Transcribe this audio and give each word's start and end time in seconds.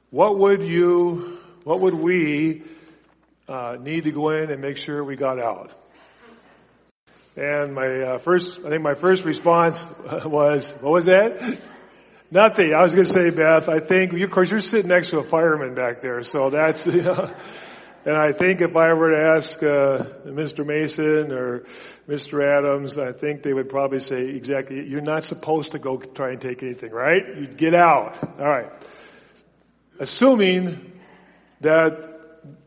what 0.09 0.37
would 0.37 0.63
you, 0.63 1.37
what 1.63 1.79
would 1.79 1.93
we 1.93 2.63
uh, 3.47 3.77
need 3.79 4.03
to 4.03 4.11
go 4.11 4.29
in 4.29 4.51
and 4.51 4.61
make 4.61 4.77
sure 4.77 5.03
we 5.03 5.15
got 5.15 5.39
out? 5.39 5.71
And 7.35 7.73
my 7.73 7.87
uh, 7.87 8.17
first, 8.17 8.59
I 8.65 8.69
think 8.69 8.81
my 8.81 8.93
first 8.93 9.23
response 9.23 9.83
was, 10.25 10.71
what 10.81 10.91
was 10.91 11.05
that? 11.05 11.59
Nothing. 12.29 12.73
I 12.73 12.81
was 12.81 12.93
going 12.93 13.05
to 13.05 13.11
say, 13.11 13.29
Beth, 13.29 13.69
I 13.69 13.79
think, 13.79 14.13
of 14.13 14.31
course, 14.31 14.49
you're 14.49 14.59
sitting 14.59 14.87
next 14.87 15.09
to 15.09 15.19
a 15.19 15.23
fireman 15.23 15.73
back 15.73 16.01
there, 16.01 16.21
so 16.23 16.49
that's, 16.49 16.85
you 16.87 17.03
know, 17.03 17.33
and 18.03 18.17
I 18.17 18.31
think 18.31 18.61
if 18.61 18.75
I 18.75 18.93
were 18.93 19.11
to 19.11 19.31
ask 19.35 19.61
uh, 19.61 20.03
Mr. 20.25 20.65
Mason 20.65 21.31
or 21.31 21.65
Mr. 22.07 22.41
Adams, 22.43 22.97
I 22.97 23.11
think 23.11 23.43
they 23.43 23.53
would 23.53 23.69
probably 23.69 23.99
say 23.99 24.29
exactly, 24.29 24.87
you're 24.89 25.01
not 25.01 25.23
supposed 25.23 25.73
to 25.73 25.79
go 25.79 25.97
try 25.97 26.31
and 26.31 26.41
take 26.41 26.63
anything, 26.63 26.91
right? 26.91 27.21
You'd 27.37 27.57
get 27.57 27.75
out. 27.75 28.17
All 28.39 28.47
right. 28.47 28.71
Assuming 29.99 30.93
that 31.59 32.11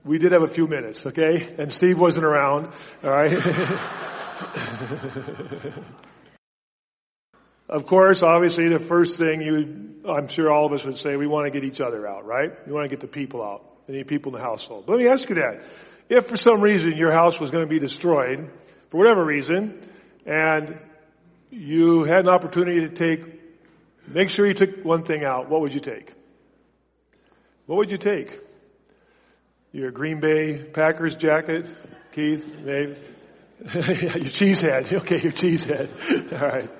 we 0.04 0.18
did 0.18 0.30
have 0.32 0.42
a 0.42 0.48
few 0.48 0.68
minutes, 0.68 1.04
okay? 1.04 1.52
And 1.58 1.72
Steve 1.72 1.98
wasn't 1.98 2.26
around, 2.26 2.72
all 3.02 3.10
right? 3.10 3.32
of 7.68 7.86
course, 7.86 8.22
obviously 8.22 8.68
the 8.68 8.78
first 8.78 9.18
thing 9.18 9.40
you, 9.40 10.00
I'm 10.08 10.28
sure 10.28 10.52
all 10.52 10.66
of 10.66 10.72
us 10.72 10.84
would 10.84 10.98
say, 10.98 11.16
we 11.16 11.26
want 11.26 11.46
to 11.46 11.50
get 11.50 11.64
each 11.64 11.80
other 11.80 12.06
out, 12.06 12.24
right? 12.24 12.50
We 12.66 12.72
want 12.72 12.84
to 12.84 12.88
get 12.88 13.00
the 13.00 13.08
people 13.08 13.42
out. 13.42 13.73
We 13.86 13.96
need 13.96 14.08
people 14.08 14.34
in 14.34 14.40
the 14.40 14.44
household. 14.44 14.84
But 14.86 14.96
let 14.96 15.02
me 15.02 15.08
ask 15.08 15.28
you 15.28 15.36
that. 15.36 15.64
If 16.08 16.26
for 16.26 16.36
some 16.36 16.60
reason 16.60 16.96
your 16.96 17.12
house 17.12 17.38
was 17.40 17.50
going 17.50 17.64
to 17.64 17.70
be 17.70 17.78
destroyed, 17.78 18.50
for 18.90 18.98
whatever 18.98 19.24
reason, 19.24 19.86
and 20.26 20.78
you 21.50 22.04
had 22.04 22.26
an 22.26 22.28
opportunity 22.28 22.80
to 22.80 22.88
take, 22.88 23.22
make 24.06 24.30
sure 24.30 24.46
you 24.46 24.54
took 24.54 24.84
one 24.84 25.04
thing 25.04 25.24
out, 25.24 25.48
what 25.48 25.60
would 25.60 25.74
you 25.74 25.80
take? 25.80 26.12
What 27.66 27.76
would 27.78 27.90
you 27.90 27.96
take? 27.96 28.38
Your 29.72 29.90
Green 29.90 30.20
Bay 30.20 30.62
Packers 30.62 31.16
jacket, 31.16 31.66
Keith, 32.12 32.54
maybe? 32.62 32.96
your 33.74 34.30
cheese 34.30 34.60
head. 34.60 34.92
Okay, 34.94 35.20
your 35.20 35.32
cheese 35.32 35.64
head. 35.64 35.92
All 36.32 36.38
right. 36.38 36.70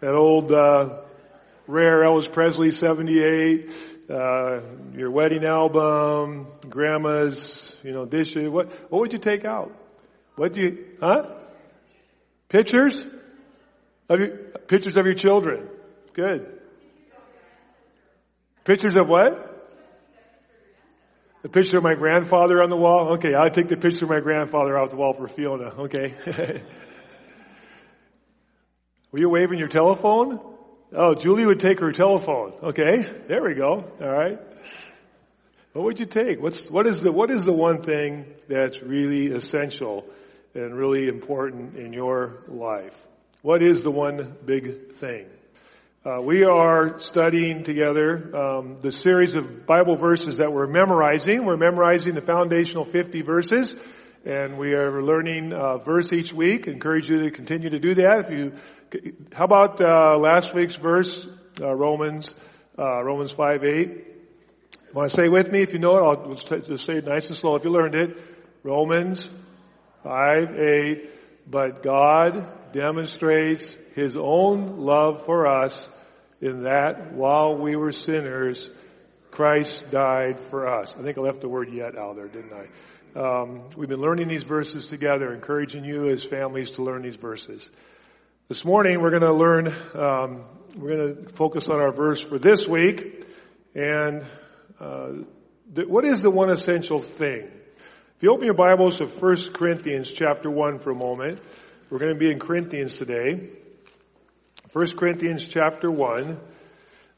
That 0.00 0.14
old, 0.14 0.52
uh, 0.52 1.00
rare 1.66 2.04
Elvis 2.04 2.30
Presley 2.30 2.70
78, 2.70 3.70
uh, 4.10 4.60
your 4.94 5.10
wedding 5.10 5.44
album, 5.44 6.46
grandma's, 6.68 7.74
you 7.82 7.92
know, 7.92 8.04
dishes. 8.04 8.48
What, 8.48 8.72
what 8.90 9.00
would 9.00 9.12
you 9.12 9.18
take 9.18 9.44
out? 9.44 9.72
What 10.36 10.52
do 10.52 10.60
you, 10.60 10.84
huh? 11.00 11.34
Pictures? 12.48 13.04
Of 14.08 14.20
your, 14.20 14.28
pictures 14.68 14.96
of 14.96 15.04
your 15.06 15.14
children. 15.14 15.68
Good. 16.12 16.60
Pictures 18.64 18.96
of 18.96 19.08
what? 19.08 19.52
The 21.42 21.48
picture 21.48 21.78
of 21.78 21.84
my 21.84 21.94
grandfather 21.94 22.62
on 22.62 22.70
the 22.70 22.76
wall? 22.76 23.14
Okay, 23.14 23.34
I'll 23.34 23.50
take 23.50 23.68
the 23.68 23.76
picture 23.76 24.04
of 24.04 24.10
my 24.10 24.20
grandfather 24.20 24.76
off 24.78 24.90
the 24.90 24.96
wall 24.96 25.12
for 25.12 25.28
Fiona. 25.28 25.72
Okay. 25.82 26.14
Were 29.12 29.20
you 29.20 29.30
waving 29.30 29.58
your 29.58 29.68
telephone? 29.68 30.55
Oh, 30.98 31.14
Julie 31.14 31.44
would 31.44 31.60
take 31.60 31.80
her 31.80 31.92
telephone. 31.92 32.54
Okay, 32.62 33.04
there 33.28 33.42
we 33.42 33.52
go. 33.52 33.84
All 34.00 34.08
right. 34.08 34.38
What 35.74 35.84
would 35.84 36.00
you 36.00 36.06
take? 36.06 36.40
What's, 36.40 36.70
what 36.70 36.86
is 36.86 37.02
the, 37.02 37.12
what 37.12 37.30
is 37.30 37.44
the 37.44 37.52
one 37.52 37.82
thing 37.82 38.24
that's 38.48 38.82
really 38.82 39.26
essential 39.26 40.06
and 40.54 40.74
really 40.74 41.06
important 41.06 41.76
in 41.76 41.92
your 41.92 42.38
life? 42.48 42.98
What 43.42 43.62
is 43.62 43.82
the 43.82 43.90
one 43.90 44.36
big 44.42 44.94
thing? 44.94 45.26
Uh, 46.02 46.22
we 46.22 46.44
are 46.44 46.98
studying 46.98 47.62
together 47.62 48.34
um, 48.34 48.78
the 48.80 48.90
series 48.90 49.36
of 49.36 49.66
Bible 49.66 49.96
verses 49.96 50.38
that 50.38 50.50
we're 50.50 50.66
memorizing. 50.66 51.44
We're 51.44 51.58
memorizing 51.58 52.14
the 52.14 52.22
foundational 52.22 52.86
50 52.86 53.20
verses, 53.20 53.76
and 54.26 54.58
we 54.58 54.72
are 54.72 55.00
learning 55.00 55.52
a 55.52 55.78
verse 55.78 56.12
each 56.12 56.32
week. 56.32 56.66
encourage 56.66 57.08
you 57.08 57.22
to 57.22 57.30
continue 57.30 57.70
to 57.70 57.78
do 57.78 57.94
that. 57.94 58.24
If 58.24 58.30
you, 58.30 58.52
how 59.32 59.44
about 59.44 59.80
uh, 59.80 60.18
last 60.18 60.52
week's 60.52 60.74
verse, 60.74 61.28
uh, 61.60 61.72
Romans, 61.72 62.34
uh, 62.76 63.04
Romans 63.04 63.30
5, 63.30 63.62
8? 63.62 64.04
Want 64.92 65.10
to 65.10 65.16
say 65.16 65.28
with 65.28 65.52
me? 65.52 65.62
If 65.62 65.72
you 65.72 65.78
know 65.78 65.96
it, 65.96 66.02
I'll 66.02 66.34
just 66.34 66.84
say 66.84 66.94
it 66.94 67.04
nice 67.06 67.28
and 67.28 67.36
slow. 67.36 67.54
If 67.54 67.62
you 67.62 67.70
learned 67.70 67.94
it, 67.94 68.18
Romans 68.64 69.30
5, 70.02 70.58
8. 70.58 71.10
But 71.48 71.84
God 71.84 72.72
demonstrates 72.72 73.76
His 73.94 74.16
own 74.16 74.78
love 74.78 75.24
for 75.24 75.46
us 75.46 75.88
in 76.40 76.64
that 76.64 77.12
while 77.12 77.56
we 77.56 77.76
were 77.76 77.92
sinners, 77.92 78.68
Christ 79.30 79.88
died 79.92 80.40
for 80.50 80.66
us. 80.66 80.96
I 80.98 81.02
think 81.02 81.16
I 81.16 81.20
left 81.20 81.42
the 81.42 81.48
word 81.48 81.70
yet 81.70 81.96
out 81.96 82.16
there, 82.16 82.26
didn't 82.26 82.52
I? 82.52 82.66
Um, 83.16 83.70
we've 83.74 83.88
been 83.88 84.02
learning 84.02 84.28
these 84.28 84.44
verses 84.44 84.88
together, 84.88 85.32
encouraging 85.32 85.86
you 85.86 86.10
as 86.10 86.22
families 86.22 86.72
to 86.72 86.82
learn 86.82 87.00
these 87.00 87.16
verses. 87.16 87.70
This 88.48 88.62
morning 88.62 89.00
we're 89.00 89.08
going 89.08 89.22
to 89.22 89.32
learn, 89.32 89.68
um, 89.94 90.44
we're 90.76 90.96
going 90.96 91.24
to 91.24 91.32
focus 91.32 91.70
on 91.70 91.80
our 91.80 91.92
verse 91.92 92.20
for 92.20 92.38
this 92.38 92.68
week, 92.68 93.24
and 93.74 94.22
uh, 94.78 95.12
th- 95.74 95.88
what 95.88 96.04
is 96.04 96.20
the 96.20 96.28
one 96.28 96.50
essential 96.50 96.98
thing? 96.98 97.44
If 98.16 98.22
you 98.22 98.32
open 98.32 98.44
your 98.44 98.52
Bibles 98.52 98.98
to 98.98 99.06
1 99.06 99.36
Corinthians 99.54 100.12
chapter 100.12 100.50
1 100.50 100.80
for 100.80 100.90
a 100.90 100.94
moment, 100.94 101.40
we're 101.88 101.98
going 101.98 102.12
to 102.12 102.18
be 102.18 102.30
in 102.30 102.38
Corinthians 102.38 102.98
today. 102.98 103.48
1 104.74 104.90
Corinthians 104.90 105.48
chapter 105.48 105.90
1. 105.90 106.38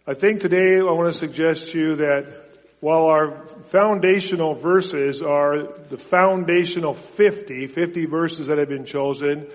I 0.07 0.15
think 0.15 0.43
today 0.43 0.79
I 0.79 0.93
want 0.93 1.13
to 1.13 1.19
suggest 1.19 1.73
to 1.73 1.79
you 1.81 1.97
that 1.97 2.48
while 2.81 3.07
our 3.07 3.47
foundational 3.67 4.55
verses 4.55 5.21
are 5.23 5.65
the 5.91 5.99
foundational 5.99 6.95
50, 6.95 7.67
50 7.67 8.07
verses 8.07 8.47
that 8.47 8.59
have 8.59 8.69
been 8.69 8.85
chosen, 8.85 9.49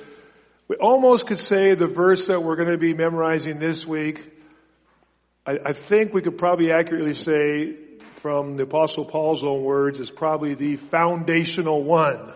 we 0.68 0.76
almost 0.76 1.28
could 1.28 1.40
say 1.40 1.76
the 1.76 1.88
verse 1.88 2.28
that 2.28 2.44
we're 2.44 2.56
going 2.56 2.72
to 2.72 2.78
be 2.78 2.94
memorizing 2.94 3.60
this 3.60 3.86
week, 3.86 4.30
I, 5.46 5.58
I 5.66 5.74
think 5.74 6.14
we 6.14 6.22
could 6.22 6.38
probably 6.38 6.72
accurately 6.72 7.14
say 7.14 7.78
from 8.16 8.56
the 8.56 8.64
apostle 8.64 9.06
Paul's 9.06 9.44
own 9.44 9.64
words 9.64 10.00
is 10.00 10.10
probably 10.10 10.54
the 10.54 10.76
foundational 10.78 11.84
one. 11.84 12.34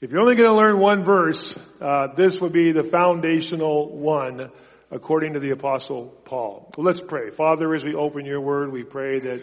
If 0.00 0.10
you're 0.12 0.20
only 0.20 0.36
going 0.36 0.48
to 0.48 0.56
learn 0.56 0.78
one 0.78 1.02
verse, 1.02 1.58
uh, 1.80 2.08
this 2.14 2.40
would 2.40 2.52
be 2.52 2.72
the 2.72 2.84
foundational 2.84 3.88
one, 3.88 4.50
according 4.90 5.32
to 5.32 5.40
the 5.40 5.50
Apostle 5.50 6.06
Paul. 6.24 6.72
Well, 6.76 6.86
let's 6.86 7.00
pray. 7.00 7.30
Father, 7.30 7.74
as 7.74 7.84
we 7.84 7.94
open 7.94 8.24
your 8.24 8.40
word, 8.40 8.70
we 8.70 8.84
pray 8.84 9.18
that 9.18 9.42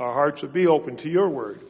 our 0.00 0.14
hearts 0.14 0.40
would 0.40 0.54
be 0.54 0.66
open 0.66 0.96
to 0.96 1.10
your 1.10 1.28
word. 1.28 1.60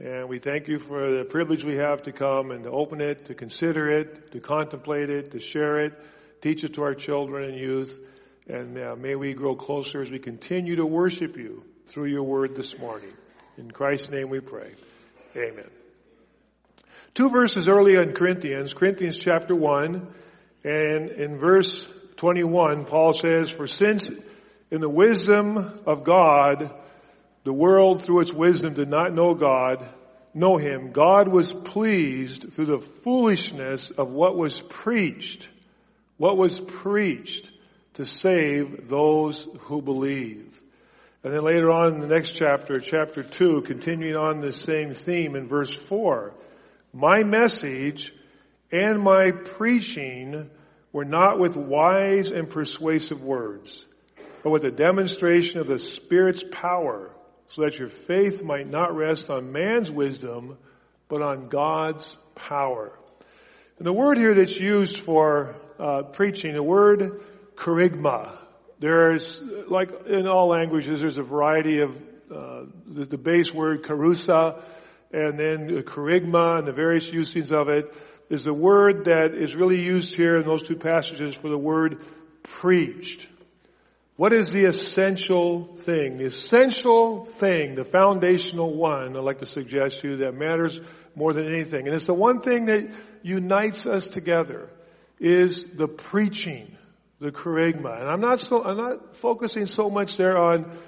And 0.00 0.28
we 0.28 0.40
thank 0.40 0.66
you 0.66 0.80
for 0.80 1.18
the 1.18 1.24
privilege 1.24 1.64
we 1.64 1.76
have 1.76 2.02
to 2.02 2.12
come 2.12 2.50
and 2.50 2.64
to 2.64 2.70
open 2.70 3.00
it, 3.00 3.26
to 3.26 3.34
consider 3.34 3.88
it, 4.00 4.32
to 4.32 4.40
contemplate 4.40 5.08
it, 5.08 5.30
to 5.30 5.38
share 5.38 5.78
it, 5.78 5.94
teach 6.42 6.64
it 6.64 6.74
to 6.74 6.82
our 6.82 6.94
children 6.94 7.50
and 7.50 7.58
youth. 7.58 7.98
And 8.48 8.76
uh, 8.76 8.96
may 8.96 9.14
we 9.14 9.34
grow 9.34 9.54
closer 9.54 10.02
as 10.02 10.10
we 10.10 10.18
continue 10.18 10.76
to 10.76 10.84
worship 10.84 11.36
you 11.36 11.62
through 11.86 12.06
your 12.06 12.24
word 12.24 12.56
this 12.56 12.76
morning. 12.76 13.12
In 13.56 13.70
Christ's 13.70 14.10
name 14.10 14.30
we 14.30 14.40
pray. 14.40 14.74
Amen. 15.36 15.70
Two 17.14 17.30
verses 17.30 17.68
earlier 17.68 18.02
in 18.02 18.14
Corinthians, 18.14 18.74
Corinthians 18.74 19.16
chapter 19.16 19.54
1, 19.54 20.08
and 20.64 21.10
in 21.10 21.38
verse 21.38 21.88
21, 22.16 22.84
Paul 22.84 23.12
says, 23.12 23.48
For 23.48 23.68
since 23.68 24.10
in 24.72 24.80
the 24.80 24.90
wisdom 24.90 25.80
of 25.86 26.02
God, 26.02 26.74
the 27.46 27.52
world 27.52 28.02
through 28.02 28.22
its 28.22 28.32
wisdom 28.32 28.74
did 28.74 28.88
not 28.88 29.14
know 29.14 29.32
God, 29.32 29.88
know 30.34 30.56
Him, 30.56 30.90
God 30.90 31.28
was 31.28 31.52
pleased 31.52 32.52
through 32.52 32.66
the 32.66 32.80
foolishness 33.04 33.92
of 33.92 34.10
what 34.10 34.36
was 34.36 34.60
preached, 34.60 35.48
what 36.16 36.36
was 36.36 36.58
preached 36.58 37.48
to 37.94 38.04
save 38.04 38.88
those 38.88 39.46
who 39.60 39.80
believe. 39.80 40.60
And 41.22 41.32
then 41.32 41.42
later 41.42 41.70
on 41.70 41.94
in 41.94 42.00
the 42.00 42.08
next 42.08 42.32
chapter, 42.32 42.80
chapter 42.80 43.22
2, 43.22 43.62
continuing 43.64 44.16
on 44.16 44.40
the 44.40 44.50
same 44.50 44.92
theme 44.92 45.36
in 45.36 45.46
verse 45.46 45.72
4, 45.72 46.34
my 46.92 47.22
message 47.22 48.12
and 48.72 49.00
my 49.00 49.30
preaching 49.30 50.50
were 50.92 51.04
not 51.04 51.38
with 51.38 51.54
wise 51.54 52.32
and 52.32 52.50
persuasive 52.50 53.22
words, 53.22 53.86
but 54.42 54.50
with 54.50 54.64
a 54.64 54.72
demonstration 54.72 55.60
of 55.60 55.68
the 55.68 55.78
Spirit's 55.78 56.42
power, 56.50 57.12
so 57.48 57.62
that 57.62 57.78
your 57.78 57.88
faith 57.88 58.42
might 58.42 58.68
not 58.68 58.94
rest 58.94 59.30
on 59.30 59.52
man's 59.52 59.90
wisdom, 59.90 60.58
but 61.08 61.22
on 61.22 61.48
God's 61.48 62.16
power. 62.34 62.92
And 63.78 63.86
the 63.86 63.92
word 63.92 64.18
here 64.18 64.34
that's 64.34 64.58
used 64.58 64.98
for 64.98 65.56
uh, 65.78 66.02
preaching, 66.02 66.54
the 66.54 66.62
word 66.62 67.20
kerygma. 67.56 68.38
There's, 68.78 69.40
like 69.68 69.90
in 70.06 70.26
all 70.26 70.48
languages, 70.48 71.00
there's 71.00 71.18
a 71.18 71.22
variety 71.22 71.80
of 71.80 71.96
uh, 72.30 72.64
the, 72.86 73.04
the, 73.04 73.18
base 73.18 73.54
word 73.54 73.84
kerusa, 73.84 74.62
and 75.12 75.38
then 75.38 75.82
kerygma, 75.82 76.58
and 76.58 76.66
the 76.66 76.72
various 76.72 77.08
usings 77.10 77.52
of 77.52 77.68
it 77.68 77.94
is 78.28 78.44
the 78.44 78.52
word 78.52 79.04
that 79.04 79.34
is 79.34 79.54
really 79.54 79.80
used 79.80 80.16
here 80.16 80.36
in 80.36 80.46
those 80.46 80.66
two 80.66 80.76
passages 80.76 81.34
for 81.34 81.48
the 81.48 81.58
word 81.58 82.02
preached. 82.42 83.28
What 84.16 84.32
is 84.32 84.50
the 84.50 84.64
essential 84.64 85.74
thing? 85.76 86.16
The 86.16 86.24
essential 86.24 87.24
thing, 87.24 87.74
the 87.74 87.84
foundational 87.84 88.74
one, 88.74 89.14
I'd 89.14 89.22
like 89.22 89.40
to 89.40 89.46
suggest 89.46 90.00
to 90.00 90.10
you 90.10 90.16
that 90.18 90.34
matters 90.34 90.80
more 91.14 91.34
than 91.34 91.46
anything. 91.46 91.86
And 91.86 91.94
it's 91.94 92.06
the 92.06 92.14
one 92.14 92.40
thing 92.40 92.66
that 92.66 92.88
unites 93.22 93.86
us 93.86 94.08
together 94.08 94.70
is 95.20 95.64
the 95.64 95.86
preaching, 95.86 96.74
the 97.20 97.30
kerygma. 97.30 98.00
And 98.00 98.08
I'm 98.08 98.20
not 98.20 98.40
so, 98.40 98.64
I'm 98.64 98.78
not 98.78 99.16
focusing 99.16 99.66
so 99.66 99.90
much 99.90 100.16
there 100.16 100.38
on 100.38 100.78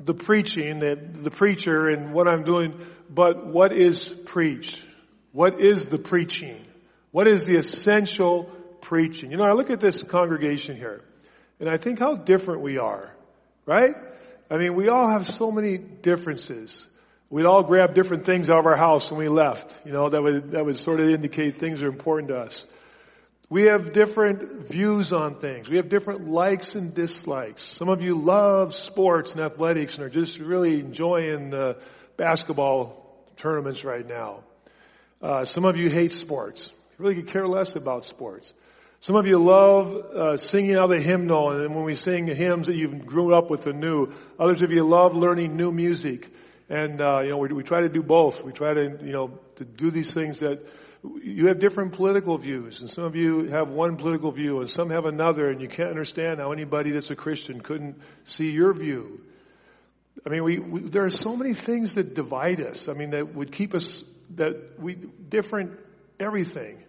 the 0.00 0.14
preaching, 0.14 0.80
the, 0.80 0.96
the 0.96 1.30
preacher 1.30 1.88
and 1.88 2.12
what 2.12 2.26
I'm 2.26 2.42
doing, 2.42 2.80
but 3.08 3.46
what 3.46 3.72
is 3.72 4.08
preached? 4.08 4.84
What 5.30 5.60
is 5.60 5.86
the 5.86 5.98
preaching? 5.98 6.64
What 7.12 7.28
is 7.28 7.44
the 7.44 7.56
essential 7.56 8.50
preaching? 8.80 9.30
You 9.30 9.36
know, 9.36 9.44
I 9.44 9.52
look 9.52 9.70
at 9.70 9.78
this 9.78 10.02
congregation 10.02 10.76
here. 10.76 11.04
And 11.60 11.68
I 11.68 11.76
think 11.76 11.98
how 11.98 12.14
different 12.14 12.62
we 12.62 12.78
are, 12.78 13.14
right? 13.66 13.94
I 14.50 14.56
mean, 14.56 14.74
we 14.74 14.88
all 14.88 15.08
have 15.08 15.28
so 15.28 15.52
many 15.52 15.76
differences. 15.78 16.86
We'd 17.28 17.46
all 17.46 17.62
grab 17.62 17.94
different 17.94 18.24
things 18.24 18.50
out 18.50 18.58
of 18.58 18.66
our 18.66 18.76
house 18.76 19.10
when 19.10 19.20
we 19.20 19.28
left. 19.28 19.76
You 19.84 19.92
know, 19.92 20.08
that 20.08 20.20
would, 20.22 20.52
that 20.52 20.64
would 20.64 20.76
sort 20.76 21.00
of 21.00 21.10
indicate 21.10 21.58
things 21.60 21.82
are 21.82 21.88
important 21.88 22.28
to 22.30 22.38
us. 22.38 22.66
We 23.50 23.64
have 23.64 23.92
different 23.92 24.68
views 24.68 25.12
on 25.12 25.38
things. 25.40 25.68
We 25.68 25.76
have 25.76 25.88
different 25.88 26.28
likes 26.28 26.76
and 26.76 26.94
dislikes. 26.94 27.62
Some 27.62 27.88
of 27.88 28.00
you 28.00 28.16
love 28.16 28.74
sports 28.74 29.32
and 29.32 29.40
athletics 29.40 29.94
and 29.94 30.04
are 30.04 30.08
just 30.08 30.38
really 30.38 30.80
enjoying 30.80 31.50
the 31.50 31.78
basketball 32.16 33.24
tournaments 33.36 33.84
right 33.84 34.06
now. 34.06 34.44
Uh, 35.20 35.44
some 35.44 35.64
of 35.64 35.76
you 35.76 35.90
hate 35.90 36.12
sports. 36.12 36.70
You 36.98 37.04
really 37.04 37.16
could 37.16 37.28
care 37.28 37.46
less 37.46 37.76
about 37.76 38.04
sports. 38.04 38.54
Some 39.02 39.16
of 39.16 39.26
you 39.26 39.38
love 39.38 39.94
uh, 39.94 40.36
singing 40.36 40.76
out 40.76 40.90
the 40.90 41.00
hymnal, 41.00 41.52
and 41.52 41.74
when 41.74 41.84
we 41.84 41.94
sing 41.94 42.26
hymns 42.26 42.66
that 42.66 42.76
you've 42.76 43.06
grown 43.06 43.32
up 43.32 43.48
with 43.48 43.64
the 43.64 43.72
new. 43.72 44.12
Others 44.38 44.60
of 44.60 44.72
you 44.72 44.84
love 44.84 45.14
learning 45.14 45.56
new 45.56 45.72
music, 45.72 46.30
and 46.68 47.00
uh, 47.00 47.20
you 47.20 47.30
know 47.30 47.38
we, 47.38 47.48
we 47.48 47.62
try 47.62 47.80
to 47.80 47.88
do 47.88 48.02
both. 48.02 48.44
We 48.44 48.52
try 48.52 48.74
to 48.74 48.98
you 49.02 49.12
know 49.12 49.38
to 49.56 49.64
do 49.64 49.90
these 49.90 50.12
things 50.12 50.40
that 50.40 50.66
you 51.22 51.46
have 51.46 51.60
different 51.60 51.94
political 51.94 52.36
views, 52.36 52.82
and 52.82 52.90
some 52.90 53.04
of 53.04 53.16
you 53.16 53.44
have 53.44 53.70
one 53.70 53.96
political 53.96 54.32
view, 54.32 54.60
and 54.60 54.68
some 54.68 54.90
have 54.90 55.06
another, 55.06 55.48
and 55.48 55.62
you 55.62 55.68
can't 55.68 55.88
understand 55.88 56.38
how 56.38 56.52
anybody 56.52 56.90
that's 56.90 57.10
a 57.10 57.16
Christian 57.16 57.62
couldn't 57.62 58.02
see 58.24 58.50
your 58.50 58.74
view. 58.74 59.22
I 60.26 60.28
mean, 60.28 60.44
we, 60.44 60.58
we 60.58 60.80
there 60.82 61.06
are 61.06 61.10
so 61.10 61.36
many 61.36 61.54
things 61.54 61.94
that 61.94 62.14
divide 62.14 62.60
us. 62.60 62.86
I 62.86 62.92
mean, 62.92 63.12
that 63.12 63.34
would 63.34 63.50
keep 63.50 63.74
us 63.74 64.04
that 64.34 64.78
we 64.78 64.94
different 64.94 65.80
everything. 66.18 66.84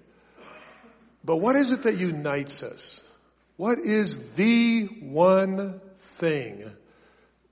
But 1.24 1.38
what 1.38 1.56
is 1.56 1.72
it 1.72 1.84
that 1.84 1.98
unites 1.98 2.64
us? 2.64 3.00
What 3.58 3.80
is 3.80 4.18
the 4.34 4.86
one 4.86 5.82
thing 6.00 6.72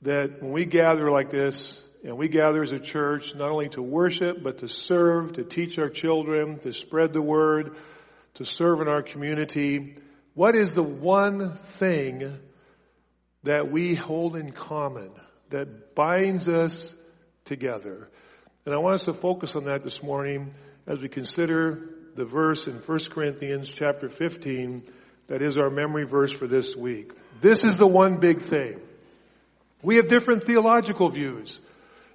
that 0.01 0.41
when 0.41 0.51
we 0.51 0.65
gather 0.65 1.11
like 1.11 1.29
this, 1.29 1.83
and 2.03 2.17
we 2.17 2.29
gather 2.29 2.63
as 2.63 2.71
a 2.71 2.79
church 2.79 3.35
not 3.35 3.51
only 3.51 3.69
to 3.69 3.81
worship, 3.81 4.41
but 4.41 4.59
to 4.59 4.67
serve, 4.67 5.33
to 5.33 5.43
teach 5.43 5.77
our 5.77 5.89
children, 5.89 6.57
to 6.59 6.71
spread 6.71 7.13
the 7.13 7.21
word, 7.21 7.75
to 8.35 8.45
serve 8.45 8.81
in 8.81 8.87
our 8.87 9.03
community, 9.03 9.97
what 10.33 10.55
is 10.55 10.73
the 10.73 10.83
one 10.83 11.55
thing 11.55 12.39
that 13.43 13.69
we 13.69 13.95
hold 13.95 14.35
in 14.35 14.51
common 14.51 15.11
that 15.49 15.93
binds 15.95 16.47
us 16.47 16.95
together? 17.45 18.09
And 18.65 18.73
I 18.73 18.77
want 18.77 18.95
us 18.95 19.05
to 19.05 19.13
focus 19.13 19.55
on 19.55 19.65
that 19.65 19.83
this 19.83 20.01
morning 20.01 20.53
as 20.87 20.99
we 20.99 21.09
consider 21.09 21.89
the 22.19 22.25
verse 22.25 22.67
in 22.67 22.73
1 22.73 22.99
Corinthians 23.11 23.69
chapter 23.69 24.09
15 24.09 24.83
that 25.27 25.41
is 25.41 25.57
our 25.57 25.69
memory 25.69 26.03
verse 26.03 26.33
for 26.33 26.47
this 26.47 26.75
week. 26.75 27.13
This 27.39 27.63
is 27.63 27.77
the 27.77 27.87
one 27.87 28.17
big 28.17 28.41
thing. 28.41 28.81
We 29.81 29.95
have 29.95 30.09
different 30.09 30.43
theological 30.43 31.07
views. 31.07 31.61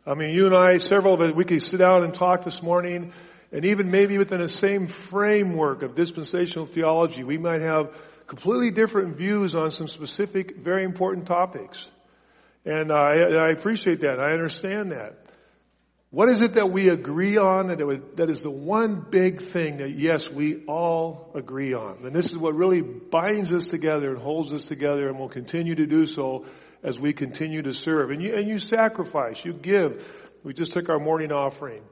I 0.06 0.12
mean, 0.12 0.34
you 0.34 0.44
and 0.44 0.54
I, 0.54 0.76
several 0.76 1.14
of 1.14 1.22
us, 1.22 1.34
we 1.34 1.46
could 1.46 1.62
sit 1.62 1.78
down 1.78 2.04
and 2.04 2.12
talk 2.12 2.44
this 2.44 2.62
morning, 2.62 3.14
and 3.50 3.64
even 3.64 3.90
maybe 3.90 4.18
within 4.18 4.40
the 4.40 4.48
same 4.48 4.88
framework 4.88 5.82
of 5.82 5.94
dispensational 5.94 6.66
theology, 6.66 7.24
we 7.24 7.38
might 7.38 7.62
have 7.62 7.96
completely 8.26 8.72
different 8.72 9.16
views 9.16 9.54
on 9.54 9.70
some 9.70 9.88
specific, 9.88 10.58
very 10.58 10.84
important 10.84 11.26
topics. 11.26 11.88
And 12.66 12.92
I, 12.92 13.20
I 13.20 13.48
appreciate 13.52 14.00
that. 14.00 14.20
I 14.20 14.32
understand 14.32 14.92
that. 14.92 15.18
What 16.14 16.28
is 16.28 16.42
it 16.42 16.52
that 16.52 16.70
we 16.70 16.90
agree 16.90 17.38
on 17.38 17.66
that, 17.66 17.84
would, 17.84 18.18
that 18.18 18.30
is 18.30 18.40
the 18.40 18.48
one 18.48 19.04
big 19.10 19.42
thing 19.42 19.78
that 19.78 19.98
yes, 19.98 20.30
we 20.30 20.64
all 20.66 21.32
agree 21.34 21.74
on? 21.74 22.04
And 22.04 22.14
this 22.14 22.26
is 22.26 22.38
what 22.38 22.54
really 22.54 22.82
binds 22.82 23.52
us 23.52 23.66
together 23.66 24.10
and 24.12 24.22
holds 24.22 24.52
us 24.52 24.64
together 24.64 25.08
and 25.08 25.18
will 25.18 25.28
continue 25.28 25.74
to 25.74 25.86
do 25.86 26.06
so 26.06 26.44
as 26.84 27.00
we 27.00 27.14
continue 27.14 27.62
to 27.62 27.72
serve. 27.72 28.12
And 28.12 28.22
you, 28.22 28.32
and 28.32 28.48
you 28.48 28.58
sacrifice, 28.58 29.44
you 29.44 29.54
give. 29.54 30.06
We 30.44 30.54
just 30.54 30.72
took 30.72 30.88
our 30.88 31.00
morning 31.00 31.32
offering. 31.32 31.82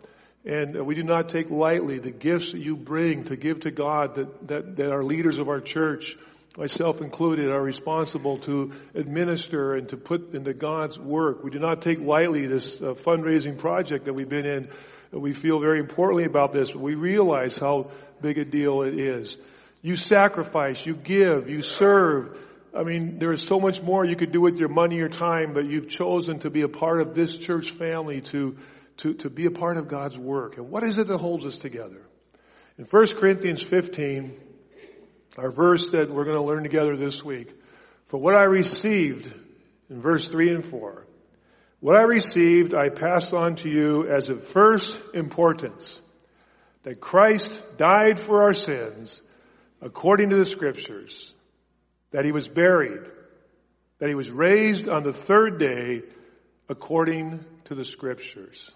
And 0.44 0.86
we 0.86 0.94
do 0.94 1.02
not 1.02 1.28
take 1.28 1.50
lightly 1.50 1.98
the 1.98 2.12
gifts 2.12 2.52
that 2.52 2.60
you 2.60 2.76
bring 2.76 3.24
to 3.24 3.34
give 3.34 3.60
to 3.60 3.72
God 3.72 4.14
that, 4.14 4.46
that, 4.46 4.76
that 4.76 4.92
our 4.92 5.02
leaders 5.02 5.38
of 5.38 5.48
our 5.48 5.60
church 5.60 6.16
myself 6.56 7.00
included, 7.00 7.50
are 7.50 7.62
responsible 7.62 8.38
to 8.38 8.72
administer 8.94 9.74
and 9.74 9.88
to 9.88 9.96
put 9.96 10.34
into 10.34 10.52
God's 10.52 10.98
work. 10.98 11.42
We 11.42 11.50
do 11.50 11.58
not 11.58 11.82
take 11.82 11.98
lightly 11.98 12.46
this 12.46 12.80
uh, 12.80 12.94
fundraising 12.94 13.58
project 13.58 14.04
that 14.04 14.12
we've 14.12 14.28
been 14.28 14.46
in. 14.46 14.68
We 15.12 15.34
feel 15.34 15.60
very 15.60 15.78
importantly 15.78 16.24
about 16.24 16.52
this, 16.52 16.74
we 16.74 16.94
realize 16.94 17.58
how 17.58 17.90
big 18.22 18.38
a 18.38 18.44
deal 18.44 18.82
it 18.82 18.98
is. 18.98 19.36
You 19.82 19.96
sacrifice, 19.96 20.86
you 20.86 20.94
give, 20.94 21.50
you 21.50 21.60
serve. 21.60 22.38
I 22.74 22.84
mean, 22.84 23.18
there 23.18 23.32
is 23.32 23.42
so 23.42 23.60
much 23.60 23.82
more 23.82 24.04
you 24.04 24.16
could 24.16 24.32
do 24.32 24.40
with 24.40 24.56
your 24.56 24.70
money 24.70 25.00
or 25.00 25.08
time, 25.10 25.52
but 25.52 25.66
you've 25.66 25.88
chosen 25.88 26.38
to 26.40 26.50
be 26.50 26.62
a 26.62 26.68
part 26.68 27.02
of 27.02 27.14
this 27.14 27.36
church 27.36 27.72
family 27.72 28.22
to, 28.22 28.56
to, 28.98 29.14
to 29.14 29.28
be 29.28 29.44
a 29.46 29.50
part 29.50 29.76
of 29.76 29.88
God's 29.88 30.16
work. 30.16 30.56
And 30.56 30.70
what 30.70 30.82
is 30.82 30.96
it 30.96 31.08
that 31.08 31.18
holds 31.18 31.44
us 31.44 31.58
together? 31.58 32.00
In 32.78 32.84
1 32.86 33.06
Corinthians 33.18 33.62
15, 33.62 34.34
our 35.38 35.50
verse 35.50 35.90
that 35.92 36.10
we're 36.10 36.24
going 36.24 36.36
to 36.36 36.42
learn 36.42 36.62
together 36.62 36.96
this 36.96 37.24
week. 37.24 37.52
For 38.06 38.18
what 38.18 38.36
I 38.36 38.44
received 38.44 39.32
in 39.88 40.00
verse 40.00 40.28
3 40.28 40.54
and 40.54 40.64
4. 40.64 41.06
What 41.80 41.96
I 41.96 42.02
received 42.02 42.74
I 42.74 42.90
pass 42.90 43.32
on 43.32 43.56
to 43.56 43.68
you 43.68 44.08
as 44.08 44.28
of 44.28 44.46
first 44.48 44.98
importance. 45.14 45.98
That 46.84 47.00
Christ 47.00 47.62
died 47.76 48.18
for 48.18 48.42
our 48.42 48.54
sins 48.54 49.20
according 49.80 50.30
to 50.30 50.36
the 50.36 50.44
scriptures. 50.44 51.34
That 52.10 52.24
he 52.24 52.32
was 52.32 52.48
buried. 52.48 53.02
That 53.98 54.08
he 54.08 54.14
was 54.14 54.30
raised 54.30 54.88
on 54.88 55.02
the 55.02 55.12
third 55.12 55.58
day 55.58 56.02
according 56.68 57.44
to 57.64 57.74
the 57.74 57.84
scriptures. 57.84 58.70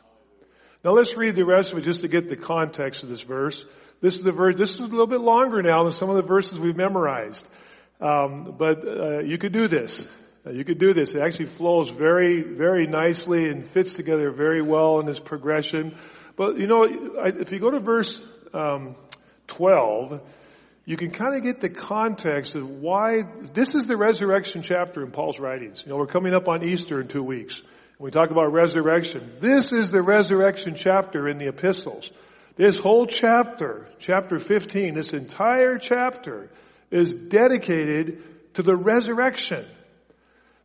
Now 0.85 0.93
let's 0.93 1.17
read 1.17 1.35
the 1.35 1.45
rest 1.45 1.73
of 1.73 1.79
it 1.79 1.85
just 1.85 2.03
to 2.03 2.09
get 2.09 2.29
the 2.29 2.37
context 2.37 3.03
of 3.03 3.09
this 3.09 3.23
verse. 3.23 3.65
This 4.01 4.17
is 4.17 4.23
the 4.23 4.33
verse, 4.33 4.57
this 4.57 4.75
is 4.75 4.81
a 4.81 4.85
little 4.85 5.07
bit 5.07 5.21
longer 5.21 5.63
now 5.63 5.83
than 5.83 5.93
some 5.93 6.11
of 6.11 6.17
the 6.17 6.23
verses 6.23 6.59
we've 6.59 6.77
memorized. 6.77 7.47
Um, 8.01 8.55
but 8.59 8.87
uh, 8.87 9.19
you 9.21 9.39
could 9.39 9.53
do 9.53 9.69
this. 9.69 10.07
Uh, 10.47 10.51
you 10.51 10.65
could 10.65 10.79
do 10.79 10.93
this. 10.93 11.15
It 11.15 11.21
actually 11.21 11.47
flows 11.47 11.91
very, 11.91 12.43
very 12.43 12.87
nicely 12.87 13.49
and 13.49 13.67
fits 13.67 13.95
together 13.95 14.31
very 14.31 14.63
well 14.63 15.01
in 15.01 15.07
this 15.07 15.19
progression. 15.19 15.97
But 16.37 16.59
you 16.59 16.67
know, 16.67 16.85
if 16.85 17.53
you 17.53 17.59
go 17.59 17.71
to 17.71 17.81
verse 17.81 18.23
um, 18.53 18.97
12, 19.47 20.21
you 20.85 20.97
can 20.97 21.11
kind 21.11 21.35
of 21.35 21.43
get 21.43 21.61
the 21.61 21.71
context 21.71 22.55
of 22.55 22.69
why 22.69 23.25
this 23.55 23.75
is 23.75 23.87
the 23.87 23.97
resurrection 23.97 24.63
chapter 24.63 25.03
in 25.03 25.11
Paul's 25.11 25.41
writings. 25.41 25.83
You 25.85 25.91
know, 25.91 25.97
we're 25.97 26.07
coming 26.07 26.35
up 26.35 26.49
on 26.49 26.63
Easter 26.63 27.01
in 27.01 27.09
two 27.09 27.23
weeks. 27.23 27.61
We 27.99 28.11
talk 28.11 28.31
about 28.31 28.53
resurrection, 28.53 29.33
this 29.41 29.73
is 29.73 29.91
the 29.91 30.03
resurrection 30.03 30.75
chapter 30.77 31.29
in 31.29 31.39
the 31.39 31.49
epistles. 31.49 32.11
This 32.57 32.77
whole 32.79 33.07
chapter, 33.07 33.87
chapter 33.99 34.39
15, 34.39 34.95
this 34.95 35.13
entire 35.13 35.79
chapter 35.79 36.51
is 36.91 37.15
dedicated 37.15 38.23
to 38.55 38.63
the 38.63 38.75
resurrection. 38.75 39.67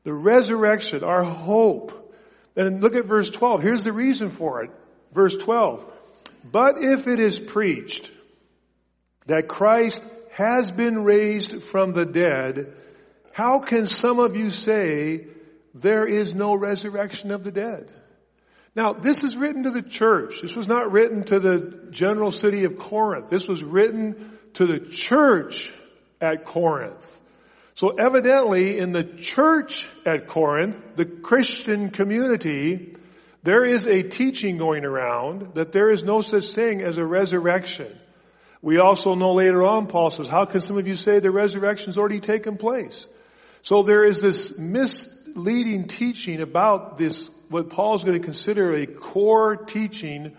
The 0.03 0.13
resurrection, 0.13 1.03
our 1.03 1.23
hope. 1.23 2.15
And 2.55 2.81
look 2.81 2.95
at 2.95 3.05
verse 3.05 3.29
12. 3.29 3.61
Here's 3.61 3.83
the 3.83 3.91
reason 3.91 4.31
for 4.31 4.63
it. 4.63 4.71
Verse 5.13 5.35
12. 5.35 5.85
But 6.49 6.81
if 6.81 7.07
it 7.07 7.19
is 7.19 7.39
preached 7.39 8.09
that 9.25 9.47
Christ 9.47 10.03
has 10.31 10.71
been 10.71 11.03
raised 11.03 11.61
from 11.63 11.91
the 11.91 12.05
dead, 12.05 12.73
How 13.33 13.59
can 13.59 13.87
some 13.87 14.19
of 14.19 14.35
you 14.35 14.49
say 14.49 15.27
there 15.73 16.05
is 16.05 16.33
no 16.33 16.55
resurrection 16.55 17.31
of 17.31 17.43
the 17.43 17.51
dead? 17.51 17.89
Now, 18.75 18.93
this 18.93 19.23
is 19.23 19.35
written 19.35 19.63
to 19.63 19.71
the 19.71 19.81
church. 19.81 20.41
This 20.41 20.55
was 20.55 20.67
not 20.67 20.91
written 20.91 21.23
to 21.25 21.39
the 21.39 21.87
general 21.91 22.31
city 22.31 22.63
of 22.63 22.77
Corinth. 22.77 23.29
This 23.29 23.47
was 23.47 23.63
written 23.63 24.37
to 24.53 24.65
the 24.65 24.79
church 24.79 25.73
at 26.21 26.45
Corinth. 26.45 27.19
So 27.75 27.89
evidently 27.89 28.77
in 28.77 28.91
the 28.91 29.03
church 29.03 29.89
at 30.05 30.27
Corinth, 30.27 30.77
the 30.95 31.05
Christian 31.05 31.89
community, 31.89 32.95
there 33.43 33.65
is 33.65 33.87
a 33.87 34.03
teaching 34.03 34.57
going 34.57 34.85
around 34.85 35.55
that 35.55 35.71
there 35.71 35.89
is 35.89 36.03
no 36.03 36.21
such 36.21 36.53
thing 36.53 36.81
as 36.81 36.97
a 36.97 37.05
resurrection. 37.05 37.97
We 38.61 38.77
also 38.77 39.15
know 39.15 39.33
later 39.33 39.65
on, 39.65 39.87
Paul 39.87 40.11
says, 40.11 40.27
how 40.27 40.45
can 40.45 40.61
some 40.61 40.77
of 40.77 40.87
you 40.87 40.95
say 40.95 41.19
the 41.19 41.31
resurrection's 41.31 41.97
already 41.97 42.19
taken 42.19 42.57
place? 42.57 43.07
So 43.63 43.81
there 43.81 44.05
is 44.05 44.21
this 44.21 44.57
misleading 44.57 45.87
teaching 45.87 46.41
about 46.41 46.97
this, 46.97 47.29
what 47.51 47.69
Paul 47.69 47.95
is 47.95 48.03
going 48.03 48.17
to 48.17 48.23
consider 48.23 48.73
a 48.73 48.87
core 48.87 49.57
teaching 49.57 50.35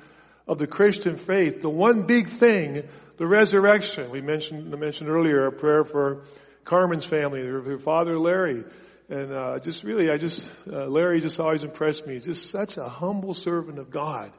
of 0.48 0.58
the 0.58 0.66
Christian 0.66 1.16
faith. 1.16 1.60
The 1.60 1.68
one 1.68 2.06
big 2.06 2.28
thing, 2.28 2.84
the 3.18 3.26
resurrection. 3.26 4.10
We 4.10 4.20
mentioned, 4.20 4.72
I 4.74 4.76
mentioned 4.76 5.10
earlier 5.10 5.46
a 5.46 5.52
prayer 5.52 5.84
for 5.84 6.24
Carmen's 6.64 7.04
family, 7.04 7.40
her, 7.40 7.62
her 7.62 7.78
father 7.78 8.18
Larry. 8.18 8.64
And 9.08 9.32
uh, 9.32 9.58
just 9.58 9.84
really, 9.84 10.10
I 10.10 10.16
just, 10.16 10.48
uh, 10.66 10.86
Larry 10.86 11.20
just 11.20 11.38
always 11.38 11.62
impressed 11.62 12.06
me. 12.06 12.18
Just 12.18 12.50
such 12.50 12.78
a 12.78 12.88
humble 12.88 13.34
servant 13.34 13.78
of 13.78 13.90
God. 13.90 14.32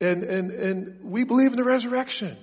And, 0.00 0.24
and, 0.24 0.50
and 0.50 1.04
we 1.04 1.24
believe 1.24 1.52
in 1.52 1.56
the 1.56 1.64
resurrection. 1.64 2.36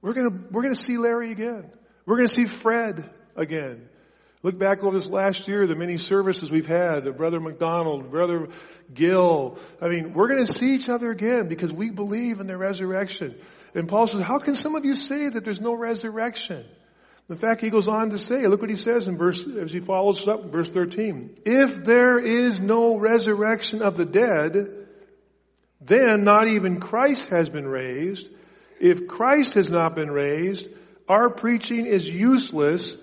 We're 0.00 0.14
gonna, 0.14 0.36
we're 0.50 0.62
gonna 0.62 0.76
see 0.76 0.96
Larry 0.96 1.30
again. 1.30 1.70
We're 2.06 2.16
gonna 2.16 2.28
see 2.28 2.46
Fred 2.46 3.08
again. 3.36 3.88
Look 4.46 4.60
back 4.60 4.84
over 4.84 4.96
this 4.96 5.08
last 5.08 5.48
year, 5.48 5.66
the 5.66 5.74
many 5.74 5.96
services 5.96 6.52
we've 6.52 6.68
had, 6.68 7.16
Brother 7.16 7.40
McDonald, 7.40 8.12
Brother 8.12 8.46
Gill. 8.94 9.58
I 9.82 9.88
mean, 9.88 10.12
we're 10.12 10.28
going 10.28 10.46
to 10.46 10.52
see 10.52 10.76
each 10.76 10.88
other 10.88 11.10
again 11.10 11.48
because 11.48 11.72
we 11.72 11.90
believe 11.90 12.38
in 12.38 12.46
the 12.46 12.56
resurrection. 12.56 13.34
And 13.74 13.88
Paul 13.88 14.06
says, 14.06 14.20
how 14.20 14.38
can 14.38 14.54
some 14.54 14.76
of 14.76 14.84
you 14.84 14.94
say 14.94 15.28
that 15.28 15.42
there's 15.42 15.60
no 15.60 15.74
resurrection? 15.74 16.64
In 17.28 17.34
fact, 17.34 17.60
he 17.60 17.70
goes 17.70 17.88
on 17.88 18.10
to 18.10 18.18
say, 18.18 18.46
look 18.46 18.60
what 18.60 18.70
he 18.70 18.76
says 18.76 19.08
in 19.08 19.18
verse, 19.18 19.44
as 19.48 19.72
he 19.72 19.80
follows 19.80 20.28
up, 20.28 20.44
verse 20.52 20.70
13. 20.70 21.38
If 21.44 21.82
there 21.82 22.20
is 22.20 22.60
no 22.60 22.98
resurrection 22.98 23.82
of 23.82 23.96
the 23.96 24.04
dead, 24.04 24.86
then 25.80 26.22
not 26.22 26.46
even 26.46 26.78
Christ 26.78 27.30
has 27.30 27.48
been 27.48 27.66
raised. 27.66 28.28
If 28.78 29.08
Christ 29.08 29.54
has 29.54 29.70
not 29.70 29.96
been 29.96 30.12
raised, 30.12 30.68
our 31.08 31.30
preaching 31.30 31.86
is 31.86 32.08
useless 32.08 32.96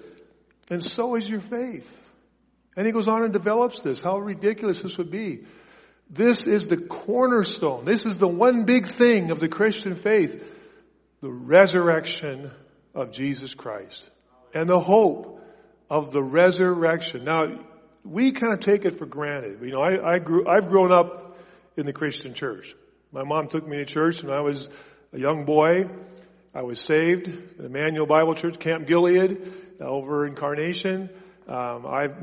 and 0.69 0.83
so 0.83 1.15
is 1.15 1.29
your 1.29 1.41
faith. 1.41 2.01
And 2.75 2.85
he 2.85 2.91
goes 2.91 3.07
on 3.07 3.23
and 3.23 3.33
develops 3.33 3.81
this, 3.81 4.01
how 4.01 4.17
ridiculous 4.17 4.81
this 4.81 4.97
would 4.97 5.11
be. 5.11 5.45
This 6.09 6.47
is 6.47 6.67
the 6.67 6.77
cornerstone. 6.77 7.85
This 7.85 8.05
is 8.05 8.17
the 8.17 8.27
one 8.27 8.65
big 8.65 8.87
thing 8.87 9.31
of 9.31 9.39
the 9.39 9.47
Christian 9.47 9.95
faith. 9.95 10.51
The 11.21 11.31
resurrection 11.31 12.51
of 12.93 13.11
Jesus 13.11 13.53
Christ 13.53 14.09
and 14.53 14.69
the 14.69 14.79
hope 14.79 15.41
of 15.89 16.11
the 16.11 16.21
resurrection. 16.21 17.23
Now, 17.23 17.43
we 18.03 18.31
kind 18.31 18.53
of 18.53 18.59
take 18.59 18.85
it 18.85 18.97
for 18.97 19.05
granted. 19.05 19.59
You 19.61 19.71
know, 19.71 19.81
I, 19.81 20.15
I 20.15 20.19
grew, 20.19 20.47
I've 20.47 20.69
grown 20.69 20.91
up 20.91 21.37
in 21.77 21.85
the 21.85 21.93
Christian 21.93 22.33
church. 22.33 22.75
My 23.11 23.23
mom 23.23 23.47
took 23.47 23.67
me 23.67 23.77
to 23.77 23.85
church 23.85 24.23
when 24.23 24.33
I 24.33 24.41
was 24.41 24.69
a 25.13 25.19
young 25.19 25.45
boy. 25.45 25.85
I 26.53 26.61
was 26.61 26.79
saved 26.79 27.27
in 27.27 27.65
Emmanuel 27.65 28.05
Bible 28.05 28.35
Church, 28.35 28.59
Camp 28.59 28.87
Gilead, 28.87 29.51
over 29.83 30.25
in 30.25 30.35
Carnation. 30.35 31.09
Um, 31.47 31.85
I've 31.85 32.15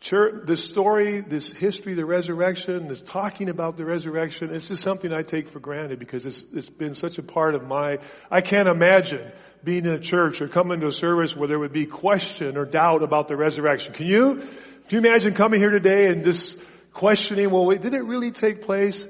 Church, 0.00 0.46
this 0.46 0.62
story, 0.62 1.22
this 1.22 1.52
history, 1.52 1.94
the 1.94 2.06
resurrection, 2.06 2.86
this 2.86 3.00
talking 3.00 3.48
about 3.48 3.76
the 3.76 3.84
resurrection, 3.84 4.54
it's 4.54 4.68
just 4.68 4.82
something 4.82 5.12
I 5.12 5.22
take 5.22 5.48
for 5.48 5.58
granted 5.58 5.98
because 5.98 6.24
it's, 6.24 6.44
it's 6.54 6.70
been 6.70 6.94
such 6.94 7.18
a 7.18 7.22
part 7.24 7.56
of 7.56 7.64
my, 7.64 7.98
I 8.30 8.40
can't 8.40 8.68
imagine 8.68 9.32
being 9.64 9.86
in 9.86 9.94
a 9.94 9.98
church 9.98 10.40
or 10.40 10.46
coming 10.46 10.78
to 10.80 10.86
a 10.86 10.92
service 10.92 11.34
where 11.34 11.48
there 11.48 11.58
would 11.58 11.72
be 11.72 11.86
question 11.86 12.56
or 12.56 12.64
doubt 12.64 13.02
about 13.02 13.26
the 13.26 13.36
resurrection. 13.36 13.92
Can 13.92 14.06
you? 14.06 14.36
Can 14.36 15.02
you 15.02 15.08
imagine 15.08 15.34
coming 15.34 15.58
here 15.58 15.70
today 15.70 16.06
and 16.06 16.22
just 16.22 16.56
questioning, 16.92 17.50
well, 17.50 17.66
wait, 17.66 17.82
did 17.82 17.92
it 17.92 18.04
really 18.04 18.30
take 18.30 18.62
place? 18.62 19.08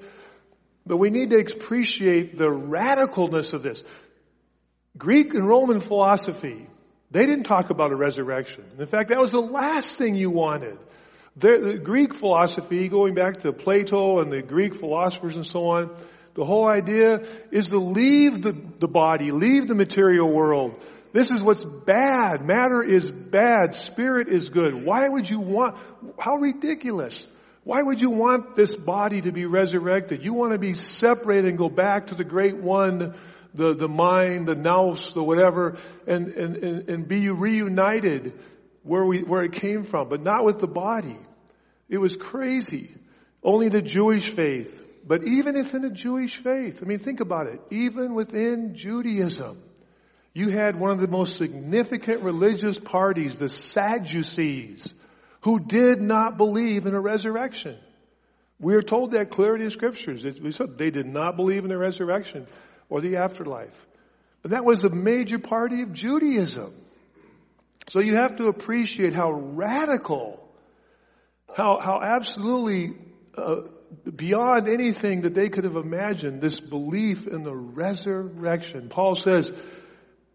But 0.86 0.96
we 0.96 1.10
need 1.10 1.30
to 1.30 1.38
appreciate 1.38 2.38
the 2.38 2.46
radicalness 2.46 3.52
of 3.52 3.62
this. 3.62 3.84
Greek 4.96 5.34
and 5.34 5.46
Roman 5.46 5.80
philosophy 5.80 6.66
they 7.10 7.24
didn't 7.26 7.44
talk 7.44 7.70
about 7.70 7.90
a 7.90 7.96
resurrection. 7.96 8.64
In 8.78 8.86
fact, 8.86 9.08
that 9.08 9.18
was 9.18 9.32
the 9.32 9.40
last 9.40 9.96
thing 9.96 10.14
you 10.14 10.30
wanted. 10.30 10.78
The, 11.36 11.80
Greek 11.82 12.14
philosophy, 12.14 12.88
going 12.88 13.14
back 13.14 13.38
to 13.40 13.52
Plato 13.52 14.20
and 14.20 14.32
the 14.32 14.42
Greek 14.42 14.74
philosophers 14.74 15.36
and 15.36 15.46
so 15.46 15.68
on, 15.68 15.96
the 16.34 16.44
whole 16.44 16.68
idea 16.68 17.24
is 17.50 17.70
to 17.70 17.78
leave 17.78 18.42
the, 18.42 18.56
the 18.78 18.88
body, 18.88 19.30
leave 19.30 19.68
the 19.68 19.74
material 19.74 20.30
world. 20.30 20.82
This 21.12 21.30
is 21.30 21.40
what's 21.40 21.64
bad. 21.64 22.44
Matter 22.44 22.82
is 22.82 23.10
bad. 23.10 23.74
Spirit 23.74 24.28
is 24.28 24.50
good. 24.50 24.84
Why 24.84 25.08
would 25.08 25.28
you 25.28 25.40
want, 25.40 25.76
how 26.18 26.36
ridiculous. 26.36 27.26
Why 27.64 27.82
would 27.82 28.00
you 28.00 28.10
want 28.10 28.56
this 28.56 28.74
body 28.76 29.20
to 29.20 29.32
be 29.32 29.44
resurrected? 29.46 30.24
You 30.24 30.34
want 30.34 30.52
to 30.52 30.58
be 30.58 30.74
separated 30.74 31.46
and 31.46 31.58
go 31.58 31.68
back 31.68 32.08
to 32.08 32.14
the 32.14 32.24
great 32.24 32.56
one 32.56 33.14
the, 33.54 33.74
the 33.74 33.88
mind, 33.88 34.46
the 34.46 34.54
nous, 34.54 35.12
the 35.12 35.22
whatever, 35.22 35.76
and, 36.06 36.28
and, 36.28 36.56
and, 36.56 36.88
and 36.88 37.08
be 37.08 37.28
reunited 37.28 38.32
where 38.82 39.04
we, 39.04 39.22
where 39.22 39.42
it 39.42 39.52
came 39.52 39.84
from, 39.84 40.08
but 40.08 40.22
not 40.22 40.44
with 40.44 40.58
the 40.58 40.66
body. 40.66 41.16
It 41.88 41.98
was 41.98 42.16
crazy. 42.16 42.94
Only 43.42 43.68
the 43.68 43.82
Jewish 43.82 44.30
faith. 44.30 44.84
But 45.06 45.24
even 45.24 45.54
within 45.54 45.82
the 45.82 45.90
Jewish 45.90 46.36
faith, 46.36 46.80
I 46.82 46.86
mean, 46.86 46.98
think 46.98 47.20
about 47.20 47.46
it. 47.46 47.60
Even 47.70 48.14
within 48.14 48.74
Judaism, 48.74 49.62
you 50.34 50.50
had 50.50 50.78
one 50.78 50.90
of 50.90 51.00
the 51.00 51.08
most 51.08 51.36
significant 51.36 52.22
religious 52.22 52.78
parties, 52.78 53.36
the 53.36 53.48
Sadducees, 53.48 54.92
who 55.42 55.60
did 55.60 56.00
not 56.00 56.36
believe 56.36 56.84
in 56.84 56.94
a 56.94 57.00
resurrection. 57.00 57.78
We 58.60 58.74
are 58.74 58.82
told 58.82 59.12
that 59.12 59.30
clearly 59.30 59.64
in 59.64 59.70
scriptures. 59.70 60.24
We 60.38 60.52
said 60.52 60.76
they 60.76 60.90
did 60.90 61.06
not 61.06 61.36
believe 61.36 61.62
in 61.62 61.70
the 61.70 61.78
resurrection 61.78 62.46
or 62.88 63.00
the 63.00 63.16
afterlife. 63.16 63.86
But 64.42 64.52
that 64.52 64.64
was 64.64 64.84
a 64.84 64.90
major 64.90 65.38
party 65.38 65.82
of 65.82 65.92
Judaism. 65.92 66.74
So 67.88 68.00
you 68.00 68.16
have 68.16 68.36
to 68.36 68.48
appreciate 68.48 69.14
how 69.14 69.32
radical, 69.32 70.46
how, 71.54 71.80
how 71.80 72.00
absolutely 72.02 72.94
uh, 73.36 73.62
beyond 74.14 74.68
anything 74.68 75.22
that 75.22 75.34
they 75.34 75.48
could 75.48 75.64
have 75.64 75.76
imagined 75.76 76.40
this 76.40 76.60
belief 76.60 77.26
in 77.26 77.42
the 77.42 77.54
resurrection. 77.54 78.88
Paul 78.88 79.14
says, 79.14 79.52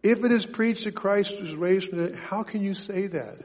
if 0.01 0.23
it 0.23 0.31
is 0.31 0.45
preached 0.45 0.85
that 0.85 0.95
Christ 0.95 1.39
was 1.41 1.53
raised 1.55 1.89
from 1.89 1.99
the 1.99 2.07
dead, 2.09 2.15
how 2.15 2.43
can 2.43 2.63
you 2.63 2.73
say 2.73 3.07
that? 3.07 3.37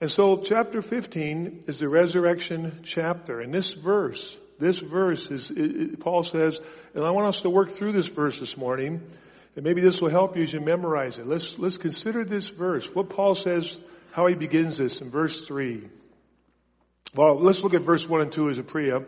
And 0.00 0.10
so 0.10 0.38
chapter 0.38 0.80
15 0.80 1.64
is 1.66 1.78
the 1.78 1.88
resurrection 1.88 2.80
chapter. 2.82 3.40
And 3.40 3.52
this 3.52 3.74
verse 3.74 4.36
this 4.60 4.78
verse 4.78 5.30
is, 5.30 5.50
it, 5.50 5.58
it, 5.58 6.00
Paul 6.00 6.22
says, 6.22 6.60
and 6.94 7.04
I 7.04 7.10
want 7.10 7.28
us 7.28 7.40
to 7.42 7.50
work 7.50 7.70
through 7.70 7.92
this 7.92 8.06
verse 8.06 8.38
this 8.38 8.56
morning, 8.56 9.00
and 9.56 9.64
maybe 9.64 9.80
this 9.80 10.00
will 10.00 10.10
help 10.10 10.36
you 10.36 10.42
as 10.42 10.52
you 10.52 10.60
memorize 10.60 11.18
it. 11.18 11.26
Let's, 11.26 11.58
let's 11.58 11.78
consider 11.78 12.24
this 12.24 12.48
verse. 12.48 12.86
What 12.94 13.08
Paul 13.08 13.34
says, 13.34 13.76
how 14.12 14.26
he 14.26 14.34
begins 14.34 14.78
this 14.78 15.00
in 15.00 15.10
verse 15.10 15.46
3. 15.46 15.88
Well, 17.14 17.40
let's 17.40 17.62
look 17.62 17.74
at 17.74 17.82
verse 17.82 18.08
1 18.08 18.20
and 18.20 18.32
2 18.32 18.50
as 18.50 18.58
a 18.58 18.62
preamp. 18.62 19.06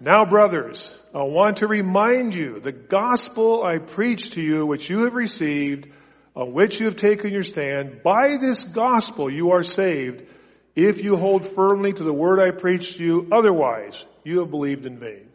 Now 0.00 0.24
brothers, 0.24 0.94
I 1.14 1.24
want 1.24 1.58
to 1.58 1.66
remind 1.66 2.34
you 2.34 2.60
the 2.60 2.72
gospel 2.72 3.64
I 3.64 3.78
preached 3.78 4.34
to 4.34 4.40
you, 4.40 4.64
which 4.64 4.88
you 4.88 5.04
have 5.04 5.14
received, 5.14 5.88
on 6.34 6.52
which 6.52 6.80
you 6.80 6.86
have 6.86 6.96
taken 6.96 7.32
your 7.32 7.42
stand. 7.42 8.02
By 8.02 8.38
this 8.40 8.62
gospel 8.62 9.30
you 9.30 9.50
are 9.52 9.62
saved, 9.62 10.26
if 10.74 11.02
you 11.02 11.16
hold 11.16 11.54
firmly 11.54 11.92
to 11.92 12.04
the 12.04 12.12
word 12.12 12.40
I 12.40 12.50
preached 12.50 12.96
to 12.96 13.02
you. 13.02 13.28
Otherwise, 13.32 14.04
you 14.24 14.40
have 14.40 14.50
believed 14.50 14.86
in 14.86 14.98
vain. 14.98 15.28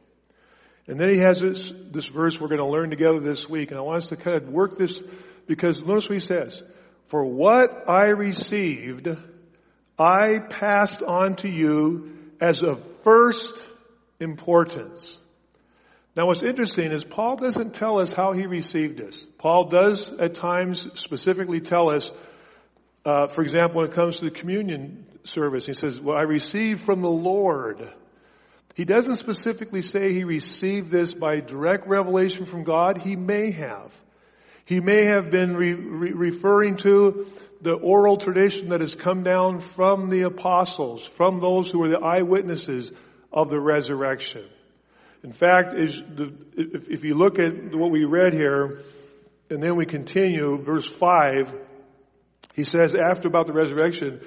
And 0.88 1.00
then 1.00 1.10
he 1.10 1.18
has 1.18 1.42
this, 1.42 1.74
this 1.92 2.06
verse 2.06 2.39
we're 2.39 2.48
going 2.48 2.60
to 2.60 2.68
learn 2.68 2.89
together 2.89 3.20
this 3.20 3.50
week, 3.50 3.72
and 3.72 3.80
I 3.80 3.82
want 3.82 3.98
us 3.98 4.10
to 4.10 4.15
kind 4.15 4.38
of 4.38 4.50
work 4.50 4.77
this 4.77 5.01
because 5.48 5.82
notice 5.82 6.08
what 6.08 6.13
he 6.13 6.25
says. 6.25 6.62
For 7.08 7.24
what 7.24 7.89
I 7.89 8.06
received, 8.08 9.08
I 9.98 10.39
passed 10.39 11.01
on 11.01 11.36
to 11.38 11.50
you 11.50 12.18
as 12.39 12.62
of 12.62 12.84
first 13.04 13.63
importance. 14.20 15.20
Now 16.15 16.27
what's 16.27 16.44
interesting 16.44 16.92
is 16.92 17.04
Paul 17.04 17.36
doesn't 17.36 17.74
tell 17.74 18.00
us 18.00 18.13
how 18.13 18.32
he 18.32 18.46
received 18.46 18.98
this. 18.98 19.25
Paul 19.38 19.65
does 19.65 20.13
at 20.13 20.36
times 20.36 20.88
specifically 20.94 21.62
tell 21.62 21.89
us, 21.89 22.10
uh, 23.06 23.27
for 23.27 23.42
example, 23.42 23.82
when 23.82 23.89
it 23.89 23.96
comes 23.96 24.18
to 24.18 24.25
the 24.25 24.32
communion 24.32 25.06
service, 25.27 25.65
he 25.65 25.74
says, 25.74 26.00
well, 26.00 26.17
I 26.17 26.24
received 26.24 26.84
from 26.84 27.01
the 27.01 27.10
Lord. 27.10 27.88
He 28.75 28.86
doesn't 28.86 29.15
specifically 29.15 29.82
say 29.82 30.13
he 30.13 30.24
received 30.24 30.89
this 30.89 31.13
by 31.13 31.39
direct 31.39 31.88
revelation 31.88 32.46
from 32.46 32.63
God. 32.63 32.98
He 32.98 33.15
may 33.15 33.51
have. 33.51 33.94
He 34.65 34.79
may 34.79 35.05
have 35.05 35.29
been 35.29 35.55
re- 35.55 35.74
re- 35.74 36.12
referring 36.12 36.77
to 36.77 37.27
the 37.62 37.74
oral 37.74 38.17
tradition 38.17 38.70
that 38.70 38.82
has 38.82 38.96
come 38.96 39.24
down 39.24 39.60
from 39.60 40.10
the 40.10 40.22
apostles, 40.22 41.05
from 41.15 41.39
those 41.39 41.70
who 41.70 41.79
were 41.79 41.89
the 41.89 42.00
eyewitnesses 42.00 42.91
of 43.32 43.50
the 43.50 43.60
resurrection. 43.60 44.46
In 45.24 45.32
fact, 45.32 45.74
if 45.75 47.03
you 47.03 47.15
look 47.15 47.39
at 47.39 47.74
what 47.74 47.91
we 47.91 48.05
read 48.05 48.34
here, 48.34 48.82
and 49.50 49.62
then 49.62 49.75
we 49.75 49.86
continue, 49.86 50.58
verse 50.62 50.88
5, 50.88 51.53
he 52.55 52.63
says 52.63 52.96
after 52.96 53.27
about 53.27 53.48
the 53.48 53.53
resurrection, 53.53 54.22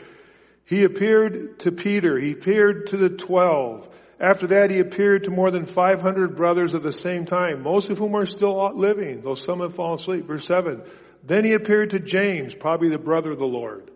he 0.69 0.85
appeared 0.85 1.61
to 1.61 1.73
Peter, 1.73 2.19
he 2.19 2.33
appeared 2.33 2.89
to 2.89 2.99
the 2.99 3.09
twelve. 3.09 3.89
After 4.21 4.49
that, 4.49 4.71
he 4.71 4.81
appeared 4.81 5.25
to 5.25 5.31
more 5.31 5.51
than 5.51 5.65
500 5.65 6.37
brothers 6.37 6.75
at 6.75 6.83
the 6.83 6.93
same 6.93 7.25
time, 7.25 7.63
most 7.63 7.89
of 7.89 7.97
whom 7.97 8.15
are 8.15 8.27
still 8.27 8.71
living, 8.75 9.23
though 9.23 9.35
some 9.35 9.61
have 9.61 9.77
fallen 9.77 9.95
asleep. 9.95 10.27
Verse 10.27 10.45
7. 10.45 10.83
Then 11.25 11.45
he 11.45 11.55
appeared 11.55 11.91
to 11.91 12.01
James, 12.01 12.55
probably 12.55 12.91
the 12.91 12.99
brother 12.99 13.31
of 13.31 13.39
the 13.39 13.47
Lord. 13.47 13.91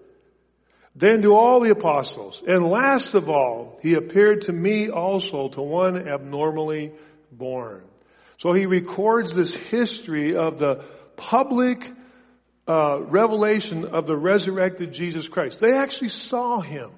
Then 0.97 1.21
to 1.23 1.35
all 1.35 1.61
the 1.61 1.73
apostles. 1.73 2.43
And 2.47 2.65
last 2.65 3.15
of 3.15 3.29
all, 3.29 3.79
he 3.83 3.93
appeared 3.93 4.43
to 4.43 4.53
me 4.53 4.89
also, 4.89 5.49
to 5.49 5.61
one 5.61 6.09
abnormally 6.09 6.93
born. 7.31 7.83
So 8.39 8.53
he 8.53 8.65
records 8.65 9.35
this 9.35 9.53
history 9.53 10.37
of 10.37 10.57
the 10.57 10.85
public 11.17 11.93
uh, 12.69 13.01
revelation 13.03 13.85
of 13.87 14.07
the 14.07 14.17
resurrected 14.17 14.93
Jesus 14.93 15.29
Christ. 15.29 15.61
They 15.61 15.77
actually 15.77 16.09
saw 16.09 16.61
him. 16.61 16.91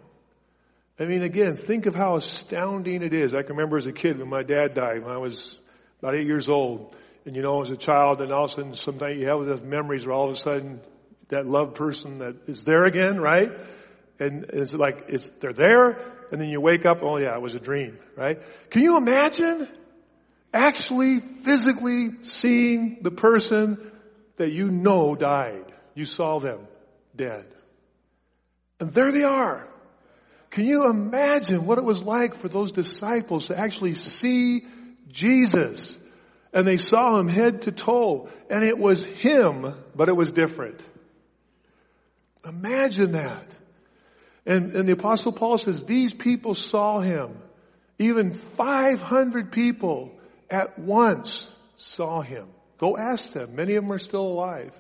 I 0.99 1.06
mean, 1.06 1.23
again, 1.23 1.56
think 1.56 1.87
of 1.87 1.94
how 1.94 2.16
astounding 2.16 3.02
it 3.02 3.12
is. 3.12 3.35
I 3.35 3.42
can 3.42 3.56
remember 3.56 3.76
as 3.76 3.87
a 3.87 3.92
kid 3.92 4.18
when 4.18 4.28
my 4.28 4.42
dad 4.42 4.75
died 4.75 5.02
when 5.02 5.12
I 5.12 5.18
was 5.18 5.59
about 6.00 6.14
eight 6.14 6.26
years 6.26 6.49
old. 6.49 6.94
And 7.25 7.35
you 7.35 7.42
know, 7.42 7.62
as 7.62 7.71
a 7.71 7.76
child, 7.76 8.21
and 8.21 8.30
all 8.30 8.44
of 8.44 8.52
a 8.52 8.54
sudden, 8.54 8.75
sometimes 8.75 9.18
you 9.18 9.26
have 9.26 9.44
those 9.44 9.62
memories 9.62 10.06
where 10.06 10.14
all 10.14 10.28
of 10.28 10.37
a 10.37 10.38
sudden 10.38 10.80
that 11.28 11.47
loved 11.47 11.75
person 11.75 12.18
that 12.18 12.37
is 12.47 12.64
there 12.64 12.85
again, 12.85 13.18
right? 13.18 13.50
And 14.21 14.44
it's 14.50 14.73
like, 14.73 15.06
it's, 15.09 15.30
they're 15.40 15.52
there, 15.52 15.99
and 16.30 16.40
then 16.40 16.49
you 16.49 16.61
wake 16.61 16.87
up, 16.87 16.99
oh 17.02 17.16
yeah, 17.16 17.35
it 17.35 17.40
was 17.40 17.54
a 17.54 17.61
dream, 17.61 17.99
right? 18.16 18.40
Can 18.71 18.83
you 18.83 18.97
imagine 18.97 19.68
actually 20.52 21.21
physically 21.21 22.11
seeing 22.23 22.99
the 23.02 23.11
person 23.11 23.90
that 24.37 24.53
you 24.53 24.71
know 24.71 25.14
died? 25.14 25.73
You 25.95 26.05
saw 26.05 26.38
them 26.38 26.67
dead. 27.14 27.47
And 28.81 28.93
there 28.93 29.12
they 29.12 29.23
are. 29.23 29.69
Can 30.50 30.67
you 30.67 30.88
imagine 30.88 31.67
what 31.67 31.79
it 31.79 31.85
was 31.85 32.03
like 32.03 32.37
for 32.38 32.49
those 32.49 32.73
disciples 32.73 33.47
to 33.47 33.59
actually 33.59 33.95
see 33.95 34.64
Jesus? 35.09 35.99
And 36.53 36.67
they 36.67 36.76
saw 36.76 37.19
him 37.19 37.29
head 37.29 37.62
to 37.62 37.73
toe. 37.73 38.29
And 38.49 38.62
it 38.64 38.79
was 38.79 39.05
him, 39.05 39.75
but 39.95 40.09
it 40.09 40.17
was 40.17 40.31
different. 40.33 40.81
Imagine 42.47 43.12
that. 43.12 43.47
And, 44.47 44.73
and 44.73 44.88
the 44.88 44.93
apostle 44.93 45.33
Paul 45.33 45.59
says, 45.59 45.85
these 45.85 46.12
people 46.12 46.55
saw 46.55 47.00
him. 47.00 47.38
Even 47.99 48.33
500 48.33 49.53
people 49.53 50.12
at 50.50 50.79
once 50.79 51.50
saw 51.76 52.21
him. 52.21 52.49
Go 52.85 52.99
ask 52.99 53.33
them. 53.33 53.57
Many 53.57 53.76
of 53.76 53.85
them 53.85 53.93
are 53.93 53.99
still 53.99 54.26
alive. 54.26 54.79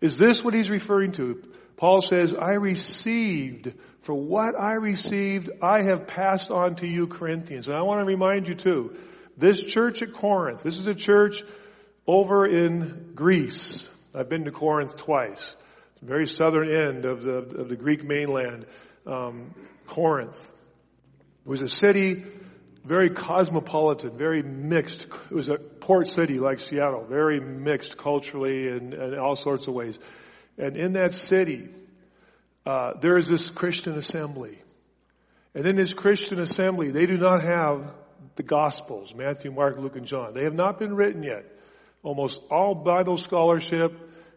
Is 0.00 0.16
this 0.16 0.42
what 0.42 0.54
he's 0.54 0.70
referring 0.70 1.12
to? 1.12 1.42
Paul 1.76 2.00
says, 2.00 2.34
I 2.34 2.52
received, 2.52 3.74
for 4.00 4.14
what 4.14 4.58
I 4.58 4.76
received, 4.76 5.50
I 5.60 5.82
have 5.82 6.06
passed 6.06 6.50
on 6.50 6.76
to 6.76 6.86
you 6.86 7.08
Corinthians. 7.08 7.68
And 7.68 7.76
I 7.76 7.82
want 7.82 8.00
to 8.00 8.06
remind 8.06 8.48
you 8.48 8.54
too, 8.54 8.96
this 9.36 9.62
church 9.62 10.00
at 10.00 10.14
Corinth, 10.14 10.62
this 10.62 10.78
is 10.78 10.86
a 10.86 10.94
church 10.94 11.42
over 12.06 12.46
in 12.46 13.12
Greece. 13.14 13.86
I've 14.14 14.30
been 14.30 14.46
to 14.46 14.50
Corinth 14.50 14.96
twice. 14.96 15.54
Very 16.00 16.26
southern 16.26 16.74
end 16.74 17.04
of 17.04 17.22
the, 17.22 17.34
of 17.34 17.68
the 17.68 17.76
Greek 17.76 18.02
mainland 18.02 18.64
um, 19.06 19.54
Corinth. 19.86 20.48
Was 21.44 21.60
a 21.60 21.68
city 21.68 22.24
very 22.84 23.10
cosmopolitan, 23.10 24.16
very 24.16 24.42
mixed. 24.42 25.06
It 25.30 25.34
was 25.34 25.48
a 25.48 25.56
port 25.56 26.08
city 26.08 26.38
like 26.38 26.58
Seattle, 26.58 27.04
very 27.04 27.40
mixed 27.40 27.96
culturally 27.96 28.68
and, 28.68 28.92
and 28.94 29.18
all 29.18 29.36
sorts 29.36 29.68
of 29.68 29.74
ways. 29.74 29.98
And 30.58 30.76
in 30.76 30.94
that 30.94 31.14
city, 31.14 31.68
uh, 32.66 32.94
there 33.00 33.16
is 33.16 33.28
this 33.28 33.50
Christian 33.50 33.94
assembly. 33.94 34.58
And 35.54 35.66
in 35.66 35.76
this 35.76 35.94
Christian 35.94 36.40
assembly, 36.40 36.90
they 36.90 37.06
do 37.06 37.16
not 37.16 37.42
have 37.42 37.92
the 38.36 38.42
Gospels, 38.42 39.14
Matthew, 39.14 39.52
Mark, 39.52 39.78
Luke, 39.78 39.96
and 39.96 40.06
John. 40.06 40.34
They 40.34 40.44
have 40.44 40.54
not 40.54 40.78
been 40.78 40.94
written 40.94 41.22
yet. 41.22 41.44
Almost 42.02 42.40
all 42.50 42.74
Bible 42.74 43.16
scholarship, 43.16 43.92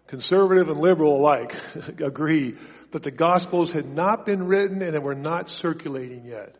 conservative 0.07 0.69
and 0.69 0.79
liberal 0.79 1.19
alike, 1.19 1.55
agree 2.03 2.55
that 2.91 3.01
the 3.01 3.11
Gospels 3.11 3.71
had 3.71 3.87
not 3.87 4.25
been 4.25 4.43
written 4.43 4.81
and 4.81 5.03
were 5.03 5.15
not 5.15 5.49
circulating 5.49 6.25
yet. 6.25 6.55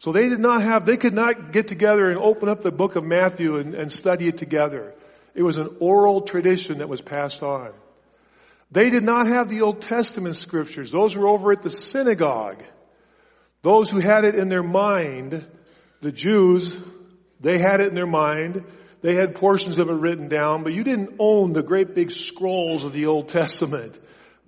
So 0.00 0.12
they 0.12 0.28
did 0.28 0.38
not 0.38 0.62
have, 0.62 0.84
they 0.84 0.96
could 0.96 1.14
not 1.14 1.52
get 1.52 1.68
together 1.68 2.08
and 2.08 2.18
open 2.18 2.48
up 2.48 2.62
the 2.62 2.70
book 2.70 2.96
of 2.96 3.04
Matthew 3.04 3.56
and, 3.56 3.74
and 3.74 3.90
study 3.90 4.28
it 4.28 4.38
together. 4.38 4.94
It 5.34 5.42
was 5.42 5.56
an 5.56 5.76
oral 5.80 6.22
tradition 6.22 6.78
that 6.78 6.88
was 6.88 7.00
passed 7.00 7.42
on. 7.42 7.72
They 8.70 8.90
did 8.90 9.02
not 9.02 9.26
have 9.28 9.48
the 9.48 9.62
Old 9.62 9.82
Testament 9.82 10.36
scriptures. 10.36 10.90
Those 10.90 11.16
were 11.16 11.28
over 11.28 11.52
at 11.52 11.62
the 11.62 11.70
synagogue. 11.70 12.62
Those 13.62 13.90
who 13.90 13.98
had 13.98 14.24
it 14.24 14.34
in 14.34 14.48
their 14.48 14.62
mind, 14.62 15.46
the 16.00 16.12
Jews, 16.12 16.76
they 17.40 17.58
had 17.58 17.80
it 17.80 17.88
in 17.88 17.94
their 17.94 18.06
mind. 18.06 18.64
They 19.00 19.14
had 19.14 19.34
portions 19.34 19.78
of 19.78 19.88
it 19.88 19.94
written 19.94 20.28
down, 20.28 20.64
but 20.64 20.74
you 20.74 20.84
didn't 20.84 21.16
own 21.18 21.52
the 21.52 21.62
great 21.62 21.94
big 21.94 22.10
scrolls 22.10 22.84
of 22.84 22.92
the 22.92 23.06
Old 23.06 23.28
Testament. 23.28 23.98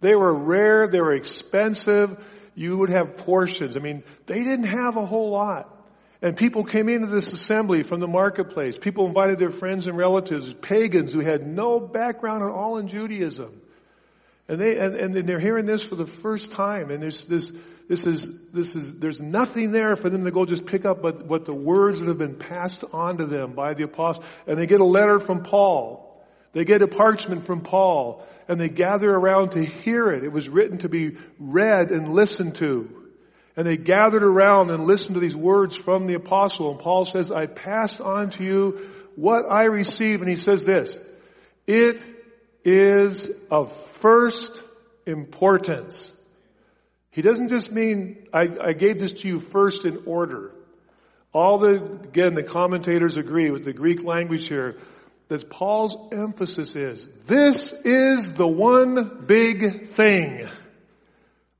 They 0.01 0.15
were 0.15 0.33
rare, 0.33 0.89
they 0.89 1.01
were 1.01 1.15
expensive, 1.15 2.23
you 2.55 2.77
would 2.79 2.91
have 2.91 3.17
portions. 3.17 3.77
I 3.77 3.81
mean, 3.81 4.03
they 4.27 4.43
didn't 4.43 4.67
have 4.67 4.97
a 4.97 5.07
whole 5.07 5.31
lot. 5.31 5.77
And 6.23 6.37
people 6.37 6.65
came 6.65 6.89
into 6.89 7.07
this 7.07 7.33
assembly 7.33 7.83
from 7.83 8.01
the 8.01 8.09
marketplace. 8.09 8.77
People 8.77 9.07
invited 9.07 9.39
their 9.39 9.51
friends 9.51 9.87
and 9.87 9.97
relatives, 9.97 10.53
pagans 10.53 11.15
who 11.15 11.21
had 11.21 11.47
no 11.47 11.81
background 11.81 12.43
at 12.43 12.51
all 12.51 12.77
in 12.77 12.89
Judaism. 12.89 13.63
And 14.47 14.61
they, 14.61 14.77
and, 14.77 14.97
and 14.97 15.29
they're 15.29 15.41
hearing 15.41 15.65
this 15.65 15.83
for 15.83 15.95
the 15.95 16.07
first 16.07 16.53
time. 16.53 16.91
And 16.91 17.03
there's 17.03 17.25
this, 17.25 17.51
this 17.89 18.07
is, 18.07 18.31
this 18.53 18.75
is, 18.75 18.99
there's 18.99 19.21
nothing 19.21 19.73
there 19.73 19.97
for 19.97 20.11
them 20.11 20.25
to 20.25 20.31
go 20.31 20.45
just 20.45 20.67
pick 20.67 20.85
up 20.85 21.01
but 21.01 21.25
what 21.25 21.47
the 21.47 21.55
words 21.55 22.01
that 22.01 22.09
have 22.09 22.19
been 22.19 22.37
passed 22.37 22.85
on 22.93 23.17
to 23.19 23.27
them 23.27 23.55
by 23.55 23.73
the 23.75 23.85
apostles. 23.85 24.27
And 24.47 24.59
they 24.59 24.67
get 24.67 24.81
a 24.81 24.85
letter 24.85 25.21
from 25.21 25.45
Paul. 25.45 26.23
They 26.53 26.65
get 26.65 26.83
a 26.83 26.89
parchment 26.89 27.47
from 27.47 27.63
Paul 27.63 28.27
and 28.51 28.61
they 28.61 28.69
gather 28.69 29.09
around 29.09 29.53
to 29.53 29.65
hear 29.65 30.11
it. 30.11 30.25
It 30.25 30.33
was 30.33 30.49
written 30.49 30.79
to 30.79 30.89
be 30.89 31.17
read 31.39 31.93
and 31.93 32.13
listened 32.13 32.57
to. 32.57 32.91
And 33.57 33.65
they 33.65 33.77
gathered 33.77 34.25
around 34.25 34.73
and 34.73 34.85
listened 34.85 35.15
to 35.15 35.21
these 35.21 35.37
words 35.37 35.77
from 35.77 36.09
the 36.09 36.15
apostle. 36.15 36.73
And 36.73 36.81
Paul 36.81 37.05
says, 37.05 37.31
I 37.31 37.47
passed 37.47 38.01
on 38.01 38.31
to 38.31 38.43
you 38.43 38.91
what 39.15 39.45
I 39.49 39.67
received. 39.67 40.23
And 40.23 40.29
he 40.29 40.35
says 40.35 40.65
this, 40.65 40.99
it 41.69 42.03
is 42.65 43.31
of 43.53 43.73
first 44.01 44.65
importance. 45.07 46.13
He 47.13 47.23
doesn't 47.23 47.51
just 47.51 47.71
mean, 47.71 48.27
I, 48.33 48.49
I 48.61 48.73
gave 48.73 48.99
this 48.99 49.13
to 49.13 49.29
you 49.29 49.39
first 49.39 49.85
in 49.85 50.03
order. 50.07 50.51
All 51.33 51.59
the, 51.59 51.77
again, 52.03 52.35
the 52.35 52.43
commentators 52.43 53.17
agree 53.17 53.53
with 53.53 53.65
the 53.65 53.73
Greek 53.73 54.03
language 54.03 54.49
here 54.49 54.77
that 55.31 55.49
Paul's 55.49 55.97
emphasis 56.11 56.75
is, 56.75 57.09
this 57.29 57.73
is 57.85 58.33
the 58.33 58.49
one 58.49 59.25
big 59.27 59.91
thing. 59.91 60.49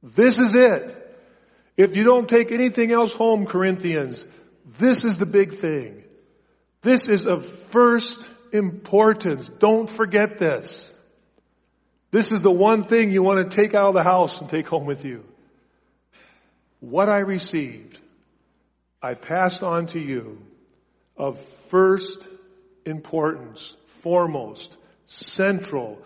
This 0.03 0.41
is 0.41 0.57
it. 0.57 0.97
If 1.77 1.95
you 1.95 2.03
don't 2.03 2.29
take 2.29 2.51
anything 2.51 2.91
else 2.91 3.13
home, 3.13 3.47
Corinthians, 3.47 4.27
this 4.81 5.05
is 5.05 5.19
the 5.19 5.27
big 5.27 5.59
thing. 5.59 6.03
This 6.83 7.09
is 7.09 7.29
of 7.29 7.49
first 7.71 8.29
importance. 8.53 9.49
Don't 9.61 9.89
forget 9.89 10.39
this. 10.39 10.93
This 12.11 12.33
is 12.33 12.43
the 12.43 12.51
one 12.51 12.83
thing 12.83 13.13
you 13.13 13.23
want 13.23 13.49
to 13.49 13.57
take 13.57 13.77
out 13.77 13.87
of 13.87 13.95
the 13.95 14.03
house 14.03 14.41
and 14.41 14.51
take 14.51 14.67
home 14.67 14.85
with 14.85 15.05
you. 15.05 15.23
What 16.81 17.09
I 17.09 17.21
received, 17.21 18.01
I 19.01 19.15
passed 19.15 19.63
on 19.63 19.87
to 19.89 20.01
you 20.01 20.43
of 21.17 21.39
first 21.69 22.27
importance, 22.85 23.75
foremost, 24.03 24.77
central, 25.07 25.99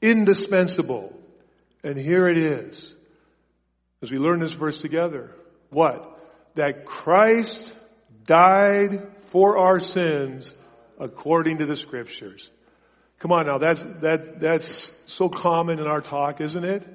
indispensable. 0.00 1.12
And 1.82 1.98
here 1.98 2.28
it 2.28 2.38
is. 2.38 2.94
As 4.02 4.10
we 4.10 4.18
learn 4.18 4.40
this 4.40 4.52
verse 4.52 4.80
together. 4.80 5.34
What? 5.70 6.20
That 6.54 6.84
Christ 6.84 7.72
died 8.24 9.06
for 9.30 9.58
our 9.58 9.80
sins 9.80 10.54
according 10.98 11.58
to 11.58 11.66
the 11.66 11.76
scriptures. 11.76 12.50
Come 13.18 13.32
on 13.32 13.46
now, 13.46 13.58
that's, 13.58 13.82
that, 14.02 14.40
that's 14.40 14.92
so 15.06 15.28
common 15.28 15.78
in 15.78 15.86
our 15.86 16.00
talk, 16.00 16.40
isn't 16.40 16.64
it? 16.64 16.86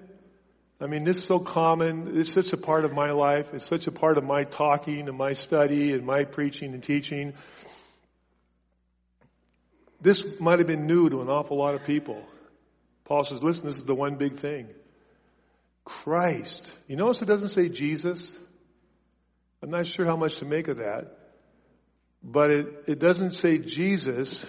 I 0.81 0.87
mean, 0.87 1.03
this 1.03 1.17
is 1.17 1.25
so 1.25 1.39
common. 1.39 2.17
It's 2.17 2.31
such 2.31 2.53
a 2.53 2.57
part 2.57 2.85
of 2.85 2.93
my 2.93 3.11
life. 3.11 3.53
It's 3.53 3.65
such 3.65 3.87
a 3.87 3.91
part 3.91 4.17
of 4.17 4.23
my 4.23 4.45
talking 4.45 5.09
and 5.09 5.17
my 5.17 5.33
study 5.33 5.91
and 5.91 6.05
my 6.05 6.23
preaching 6.23 6.73
and 6.73 6.81
teaching. 6.81 7.33
This 10.01 10.23
might 10.39 10.59
have 10.59 10.67
been 10.67 10.87
new 10.87 11.09
to 11.09 11.21
an 11.21 11.29
awful 11.29 11.57
lot 11.57 11.75
of 11.75 11.83
people. 11.83 12.23
Paul 13.05 13.23
says, 13.23 13.43
listen, 13.43 13.65
this 13.65 13.77
is 13.77 13.83
the 13.83 13.95
one 13.95 14.15
big 14.15 14.35
thing. 14.35 14.67
Christ. 15.83 16.71
You 16.87 16.95
notice 16.95 17.21
it 17.21 17.25
doesn't 17.25 17.49
say 17.49 17.69
Jesus? 17.69 18.37
I'm 19.61 19.71
not 19.71 19.87
sure 19.87 20.05
how 20.05 20.15
much 20.15 20.37
to 20.39 20.45
make 20.45 20.67
of 20.67 20.77
that. 20.77 21.17
But 22.23 22.51
it, 22.51 22.83
it 22.87 22.99
doesn't 22.99 23.33
say 23.33 23.57
Jesus. 23.57 24.45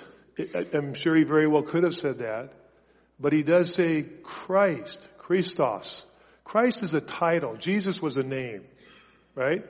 I'm 0.75 0.95
sure 0.95 1.17
he 1.17 1.25
very 1.25 1.49
well 1.49 1.63
could 1.63 1.85
have 1.85 1.95
said 1.95 2.19
that. 2.19 2.53
But 3.19 3.33
he 3.33 3.43
does 3.43 3.75
say 3.75 4.03
Christ, 4.23 5.07
Christos. 5.19 6.05
Christ 6.45 6.83
is 6.83 6.95
a 6.95 7.01
title. 7.01 7.57
Jesus 7.57 8.01
was 8.01 8.17
a 8.17 8.23
name, 8.23 8.65
right? 9.35 9.65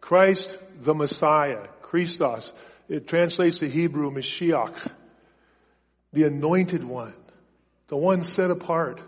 Christ, 0.00 0.58
the 0.80 0.94
Messiah, 0.94 1.68
Christos. 1.82 2.52
It 2.88 3.06
translates 3.06 3.58
to 3.58 3.68
Hebrew, 3.68 4.10
Mashiach, 4.10 4.90
the 6.12 6.24
anointed 6.24 6.84
one, 6.84 7.14
the 7.88 7.96
one 7.96 8.22
set 8.22 8.50
apart, 8.50 9.00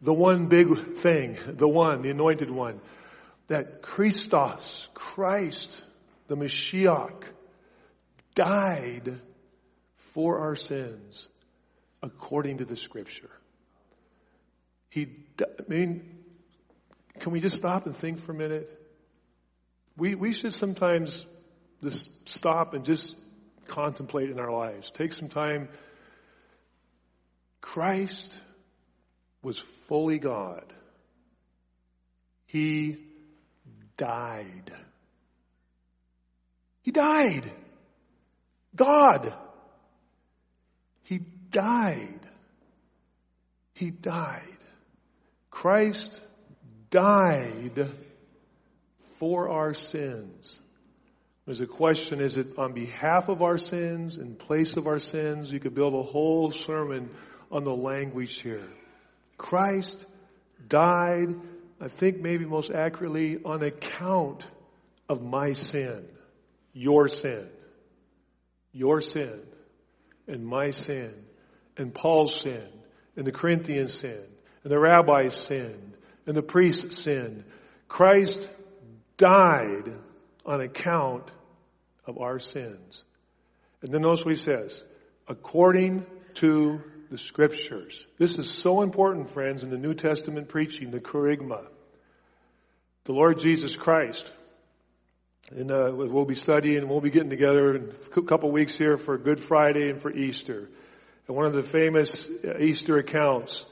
the 0.00 0.12
one 0.12 0.46
big 0.46 0.96
thing, 0.98 1.38
the 1.46 1.68
one, 1.68 2.02
the 2.02 2.10
anointed 2.10 2.50
one. 2.50 2.80
That 3.48 3.82
Christos, 3.82 4.88
Christ, 4.94 5.82
the 6.28 6.36
Mashiach, 6.36 7.24
died 8.34 9.20
for 10.14 10.40
our 10.40 10.56
sins 10.56 11.28
according 12.02 12.58
to 12.58 12.64
the 12.64 12.76
scripture. 12.76 13.30
He, 14.90 15.08
I 15.40 15.44
mean, 15.68 16.18
can 17.20 17.32
we 17.32 17.40
just 17.40 17.56
stop 17.56 17.86
and 17.86 17.96
think 17.96 18.20
for 18.20 18.32
a 18.32 18.34
minute? 18.34 18.70
We, 19.96 20.14
we 20.14 20.32
should 20.32 20.54
sometimes 20.54 21.24
just 21.82 22.28
stop 22.28 22.74
and 22.74 22.84
just 22.84 23.16
contemplate 23.68 24.30
in 24.30 24.38
our 24.38 24.52
lives. 24.52 24.90
Take 24.90 25.12
some 25.12 25.28
time. 25.28 25.68
Christ 27.64 28.38
was 29.42 29.58
fully 29.88 30.18
God. 30.18 30.70
He 32.44 32.98
died. 33.96 34.70
He 36.82 36.90
died. 36.90 37.50
God. 38.76 39.32
He 41.04 41.20
died. 41.50 42.20
He 43.72 43.90
died. 43.90 44.42
Christ 45.50 46.20
died 46.90 47.90
for 49.18 49.48
our 49.48 49.72
sins. 49.72 50.60
There's 51.46 51.62
a 51.62 51.66
question, 51.66 52.20
is 52.20 52.36
it 52.36 52.58
on 52.58 52.74
behalf 52.74 53.30
of 53.30 53.40
our 53.40 53.56
sins, 53.56 54.18
in 54.18 54.34
place 54.34 54.76
of 54.76 54.86
our 54.86 54.98
sins? 54.98 55.50
You 55.50 55.60
could 55.60 55.74
build 55.74 55.94
a 55.94 56.02
whole 56.02 56.50
sermon 56.50 57.08
on 57.50 57.64
the 57.64 57.74
language 57.74 58.40
here. 58.40 58.68
Christ 59.36 60.06
died, 60.68 61.34
I 61.80 61.88
think 61.88 62.20
maybe 62.20 62.44
most 62.44 62.70
accurately, 62.70 63.40
on 63.44 63.62
account 63.62 64.48
of 65.08 65.22
my 65.22 65.52
sin, 65.52 66.06
your 66.72 67.08
sin 67.08 67.48
your 68.74 69.00
sin 69.00 69.40
and 70.26 70.44
my 70.44 70.72
sin 70.72 71.14
and 71.78 71.94
Paul's 71.94 72.40
sin 72.40 72.66
and 73.16 73.24
the 73.24 73.32
Corinthians' 73.32 73.94
sin 73.94 74.20
and 74.64 74.72
the 74.72 74.78
rabbi's 74.78 75.34
sin 75.34 75.94
and 76.26 76.36
the 76.36 76.42
priest's 76.42 77.02
sin. 77.02 77.44
Christ 77.88 78.50
died 79.16 79.92
on 80.44 80.60
account 80.60 81.30
of 82.04 82.18
our 82.18 82.38
sins. 82.38 83.04
And 83.80 83.92
then 83.92 84.02
notice 84.02 84.24
what 84.24 84.34
he 84.34 84.42
says, 84.42 84.82
according 85.28 86.04
to 86.34 86.82
the 87.10 87.18
scriptures. 87.18 88.06
This 88.18 88.38
is 88.38 88.50
so 88.50 88.82
important, 88.82 89.30
friends, 89.30 89.64
in 89.64 89.70
the 89.70 89.78
New 89.78 89.94
Testament 89.94 90.48
preaching, 90.48 90.90
the 90.90 91.00
kerygma. 91.00 91.66
The 93.04 93.12
Lord 93.12 93.38
Jesus 93.38 93.76
Christ 93.76 94.32
and 95.50 95.70
uh, 95.70 95.90
we'll 95.92 96.24
be 96.24 96.34
studying 96.34 96.88
we'll 96.88 97.00
be 97.00 97.10
getting 97.10 97.30
together 97.30 97.76
in 97.76 97.92
a 98.16 98.22
couple 98.22 98.50
weeks 98.50 98.78
here 98.78 98.96
for 98.96 99.18
Good 99.18 99.40
Friday 99.40 99.90
and 99.90 100.00
for 100.00 100.10
Easter. 100.10 100.70
And 101.26 101.36
one 101.36 101.46
of 101.46 101.52
the 101.52 101.62
famous 101.62 102.28
uh, 102.44 102.58
Easter 102.58 102.98
accounts, 102.98 103.64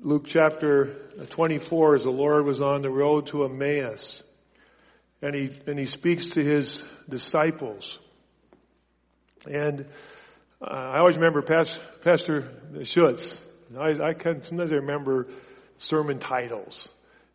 Luke 0.00 0.24
chapter 0.26 0.96
24, 1.30 1.96
as 1.96 2.02
the 2.04 2.10
Lord 2.10 2.44
was 2.44 2.60
on 2.60 2.82
the 2.82 2.90
road 2.90 3.26
to 3.26 3.44
Emmaus. 3.44 4.22
And 5.22 5.34
he, 5.34 5.50
and 5.66 5.78
he 5.78 5.86
speaks 5.86 6.30
to 6.30 6.44
his 6.44 6.84
disciples. 7.08 7.98
And 9.48 9.86
uh, 10.70 10.74
I 10.94 10.98
always 10.98 11.16
remember 11.16 11.42
Pastor, 11.42 11.80
Pastor 12.02 12.48
Schutz. 12.84 13.40
I, 13.78 13.90
I 14.02 14.14
can, 14.14 14.42
sometimes 14.42 14.72
I 14.72 14.76
remember 14.76 15.28
sermon 15.78 16.18
titles. 16.18 16.88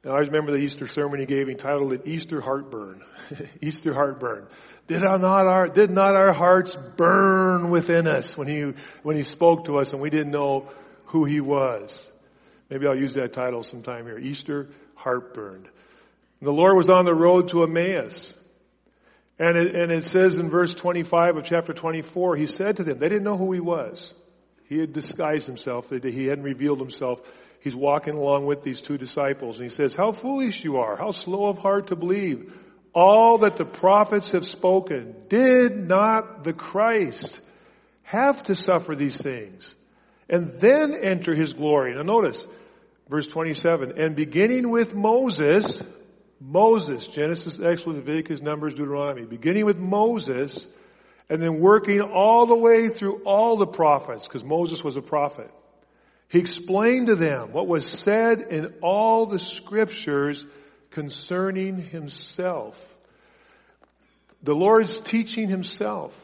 And 0.04 0.12
I 0.12 0.16
always 0.16 0.30
remember 0.30 0.54
the 0.54 0.64
Easter 0.64 0.88
sermon 0.88 1.20
he 1.20 1.26
gave. 1.26 1.48
He 1.48 1.56
titled 1.56 1.94
it 1.94 2.02
Easter 2.06 2.42
Heartburn. 2.42 3.04
Easter 3.62 3.94
Heartburn. 3.94 4.48
Did 4.88 5.02
not 5.02 5.24
our, 5.24 5.68
did 5.68 5.92
not 5.92 6.16
our 6.16 6.34
hearts 6.34 6.76
burn 6.98 7.70
within 7.70 8.08
us 8.08 8.38
when 8.38 8.48
he, 8.48 8.74
when 9.04 9.16
he 9.16 9.24
spoke 9.24 9.66
to 9.66 9.78
us 9.78 9.94
and 9.94 10.02
we 10.02 10.10
didn't 10.10 10.32
know 10.32 10.70
who 11.06 11.26
he 11.26 11.42
was? 11.42 12.12
Maybe 12.70 12.88
I'll 12.88 12.98
use 12.98 13.16
that 13.16 13.34
title 13.34 13.62
sometime 13.64 14.06
here. 14.06 14.18
Easter 14.18 14.70
Heartburn. 14.96 15.68
The 16.42 16.54
Lord 16.54 16.78
was 16.78 16.90
on 16.90 17.06
the 17.06 17.14
road 17.14 17.50
to 17.50 17.64
Emmaus. 17.64 18.34
And 19.40 19.58
it, 19.58 19.74
and 19.74 19.92
it 19.92 20.04
says 20.04 20.38
in 20.38 20.50
verse 20.50 20.76
25 20.76 21.38
of 21.38 21.44
chapter 21.46 21.74
24, 21.74 22.36
he 22.36 22.46
said 22.46 22.78
to 22.78 22.84
them, 22.84 23.00
they 23.00 23.08
didn't 23.10 23.24
know 23.24 23.38
who 23.38 23.54
he 23.54 23.62
was. 23.62 24.14
He 24.66 24.80
had 24.80 24.94
disguised 24.94 25.48
himself. 25.48 25.90
He 25.90 26.26
hadn't 26.26 26.44
revealed 26.44 26.80
himself 26.80 27.22
he's 27.60 27.76
walking 27.76 28.16
along 28.16 28.46
with 28.46 28.64
these 28.64 28.82
two 28.82 28.98
disciples 28.98 29.60
and 29.60 29.70
he 29.70 29.76
says, 29.76 29.96
how 29.96 30.12
foolish 30.12 30.64
you 30.64 30.78
are, 30.78 30.96
how 30.98 31.12
slow 31.12 31.48
of 31.48 31.58
heart 31.58 31.88
to 31.88 31.96
believe. 31.96 32.54
All 32.94 33.40
that 33.40 33.58
the 33.58 33.66
prophets 33.66 34.32
have 34.32 34.46
spoken, 34.46 35.16
did 35.28 35.78
not 35.78 36.44
the 36.44 36.54
Christ 36.54 37.40
have 38.04 38.42
to 38.44 38.56
suffer 38.56 38.96
these 38.96 39.22
things 39.22 39.76
and 40.28 40.54
then 40.60 40.96
enter 40.96 41.36
his 41.36 41.54
glory? 41.54 41.94
Now 41.96 42.02
notice, 42.02 42.48
verse 43.08 43.28
27, 43.28 44.00
and 44.00 44.16
beginning 44.16 44.70
with 44.70 44.96
Moses, 44.96 45.84
Moses, 46.40 47.06
Genesis, 47.06 47.60
Exodus, 47.60 47.98
Leviticus, 47.98 48.42
Numbers, 48.42 48.74
Deuteronomy, 48.74 49.26
beginning 49.26 49.66
with 49.66 49.78
Moses, 49.78 50.68
and 51.30 51.42
then 51.42 51.60
working 51.60 52.02
all 52.02 52.48
the 52.48 52.56
way 52.56 52.90
through 52.90 53.22
all 53.26 53.58
the 53.58 53.68
prophets, 53.68 54.26
because 54.26 54.44
Moses 54.44 54.84
was 54.84 54.98
a 54.98 55.02
prophet. 55.02 55.52
He 56.30 56.40
explained 56.40 57.08
to 57.08 57.16
them 57.16 57.52
what 57.52 57.68
was 57.68 57.88
said 57.88 58.42
in 58.52 58.74
all 58.82 59.26
the 59.26 59.40
scriptures 59.40 60.46
concerning 60.92 61.78
himself. 61.78 62.78
The 64.44 64.56
Lord's 64.56 65.00
teaching 65.00 65.50
himself. 65.50 66.16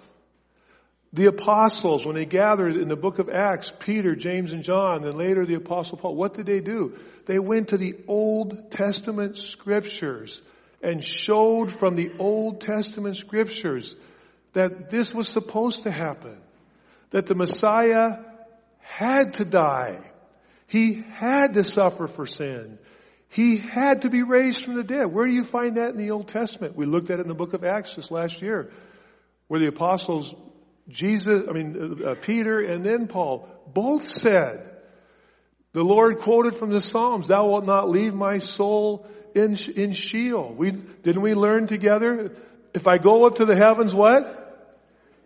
The 1.12 1.28
apostles, 1.28 2.06
when 2.06 2.16
they 2.16 2.26
gathered 2.26 2.76
in 2.76 2.88
the 2.88 2.96
book 2.96 3.20
of 3.20 3.30
Acts, 3.30 3.72
Peter, 3.80 4.16
James, 4.16 4.52
and 4.52 4.64
John, 4.64 5.04
and 5.06 5.18
later 5.18 5.46
the 5.46 5.56
apostle 5.56 5.98
Paul, 5.98 6.16
what 6.16 6.34
did 6.34 6.46
they 6.46 6.60
do? 6.60 6.98
They 7.26 7.40
went 7.40 7.70
to 7.70 7.78
the 7.78 7.96
Old 8.08 8.72
Testament 8.72 9.38
scriptures 9.38 10.42
and 10.82 11.04
showed 11.04 11.72
from 11.72 11.96
the 11.96 12.12
Old 12.20 12.62
Testament 12.62 13.18
scriptures 13.18 13.96
that 14.54 14.90
this 14.90 15.14
was 15.14 15.28
supposed 15.28 15.84
to 15.84 15.92
happen. 15.92 16.38
That 17.10 17.26
the 17.26 17.36
Messiah 17.36 18.20
had 18.80 19.36
to 19.36 19.46
die. 19.46 20.00
He 20.68 21.04
had 21.12 21.54
to 21.56 21.64
suffer 21.64 22.08
for 22.08 22.26
sin. 22.26 22.78
He 23.30 23.58
had 23.58 24.04
to 24.04 24.10
be 24.10 24.24
raised 24.24 24.64
from 24.64 24.76
the 24.76 24.84
dead. 24.84 25.08
Where 25.08 25.26
do 25.26 25.34
you 25.34 25.44
find 25.44 25.78
that 25.78 25.92
in 25.92 25.98
the 25.98 26.12
Old 26.12 26.28
Testament? 26.28 26.76
We 26.76 26.86
looked 26.86 27.10
at 27.10 27.20
it 27.20 27.24
in 27.24 27.28
the 27.28 27.36
book 27.36 27.54
of 27.54 27.64
Acts 27.64 27.96
this 27.96 28.12
last 28.12 28.42
year, 28.42 28.72
where 29.48 29.60
the 29.60 29.68
apostles, 29.68 30.34
Jesus, 30.88 31.44
I 31.50 31.52
mean, 31.52 32.02
uh, 32.06 32.16
Peter 32.22 32.60
and 32.60 32.86
then 32.86 33.08
Paul, 33.08 33.50
both 33.74 34.08
said, 34.08 34.75
the 35.76 35.84
Lord 35.84 36.20
quoted 36.20 36.56
from 36.56 36.70
the 36.70 36.80
Psalms, 36.80 37.28
thou 37.28 37.50
wilt 37.50 37.66
not 37.66 37.90
leave 37.90 38.14
my 38.14 38.38
soul 38.38 39.06
in, 39.36 39.58
in 39.76 39.92
Sheol. 39.92 40.54
We, 40.58 40.72
didn't 40.72 41.22
we 41.22 41.34
learn 41.34 41.68
together? 41.68 42.32
If 42.74 42.88
I 42.88 42.98
go 42.98 43.28
up 43.28 43.36
to 43.36 43.46
the 43.46 43.58
heavens, 43.58 43.94
what? 43.94 44.72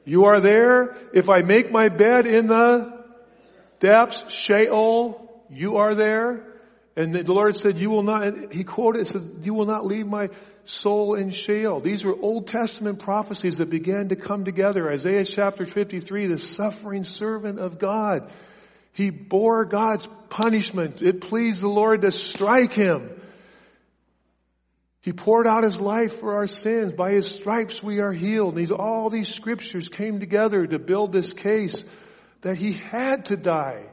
You 0.06 0.26
are 0.26 0.40
there. 0.40 0.98
If 1.14 1.30
I 1.30 1.42
make 1.42 1.72
my 1.72 1.90
bed 1.90 2.26
in 2.26 2.48
the 2.48 3.00
depths, 3.80 4.34
Sheol, 4.34 5.32
you 5.52 5.78
are 5.78 5.94
there. 5.94 6.44
And 6.96 7.14
the 7.14 7.32
Lord 7.32 7.56
said, 7.56 7.78
you 7.78 7.92
will 7.92 8.02
not, 8.02 8.52
he 8.52 8.64
quoted, 8.64 9.08
said, 9.08 9.42
you 9.44 9.54
will 9.54 9.68
not 9.68 9.86
leave 9.86 10.08
my 10.08 10.30
soul 10.64 11.14
in 11.14 11.30
Sheol. 11.30 11.80
These 11.80 12.04
were 12.04 12.20
Old 12.20 12.48
Testament 12.48 12.98
prophecies 12.98 13.60
that 13.60 13.70
began 13.70 14.10
to 14.10 14.16
come 14.16 14.46
together. 14.46 14.90
Isaiah 14.90 15.26
chapter 15.26 15.66
53, 15.68 16.26
the 16.26 16.40
suffering 16.40 17.04
servant 17.04 17.60
of 17.60 17.78
God. 17.78 18.32
He 18.94 19.10
bore 19.10 19.66
God's 19.66 20.08
punishment. 20.30 21.02
It 21.02 21.22
pleased 21.22 21.62
the 21.62 21.70
Lord 21.70 22.02
to 22.02 22.12
strike 22.12 22.74
him. 22.74 23.10
He 25.02 25.14
poured 25.14 25.48
out 25.48 25.64
his 25.64 25.80
life 25.80 26.20
for 26.20 26.36
our 26.36 26.48
sins. 26.48 26.94
By 26.94 27.12
his 27.12 27.28
stripes 27.28 27.82
we 27.82 28.00
are 28.00 28.12
healed. 28.12 28.56
These, 28.56 28.72
all 28.72 29.10
these 29.10 29.30
scriptures 29.30 29.88
came 29.88 30.20
together 30.20 30.68
to 30.68 30.80
build 30.80 31.12
this 31.12 31.34
case 31.34 31.86
that 32.42 32.58
he 32.58 32.74
had 32.74 33.28
to 33.28 33.38
die. 33.38 33.86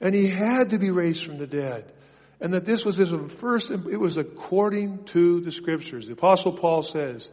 And 0.00 0.14
he 0.14 0.28
had 0.28 0.70
to 0.70 0.78
be 0.78 0.90
raised 0.90 1.24
from 1.24 1.38
the 1.38 1.46
dead. 1.46 1.92
And 2.40 2.54
that 2.54 2.64
this 2.64 2.84
was 2.84 2.96
his 2.96 3.10
first, 3.38 3.70
it 3.70 3.98
was 3.98 4.16
according 4.16 5.04
to 5.06 5.40
the 5.40 5.50
scriptures. 5.50 6.06
The 6.06 6.12
apostle 6.12 6.52
Paul 6.52 6.82
says, 6.82 7.28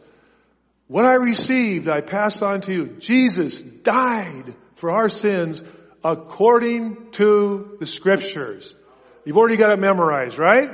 what 0.88 1.04
I 1.04 1.14
received, 1.14 1.88
I 1.88 2.00
passed 2.00 2.42
on 2.42 2.60
to 2.62 2.72
you. 2.72 2.86
Jesus 2.98 3.60
died 3.60 4.54
for 4.74 4.92
our 4.92 5.08
sins 5.08 5.62
according 6.06 7.10
to 7.12 7.76
the 7.80 7.86
scriptures. 7.86 8.72
You've 9.24 9.36
already 9.36 9.56
got 9.56 9.72
it 9.72 9.80
memorized, 9.80 10.38
right? 10.38 10.70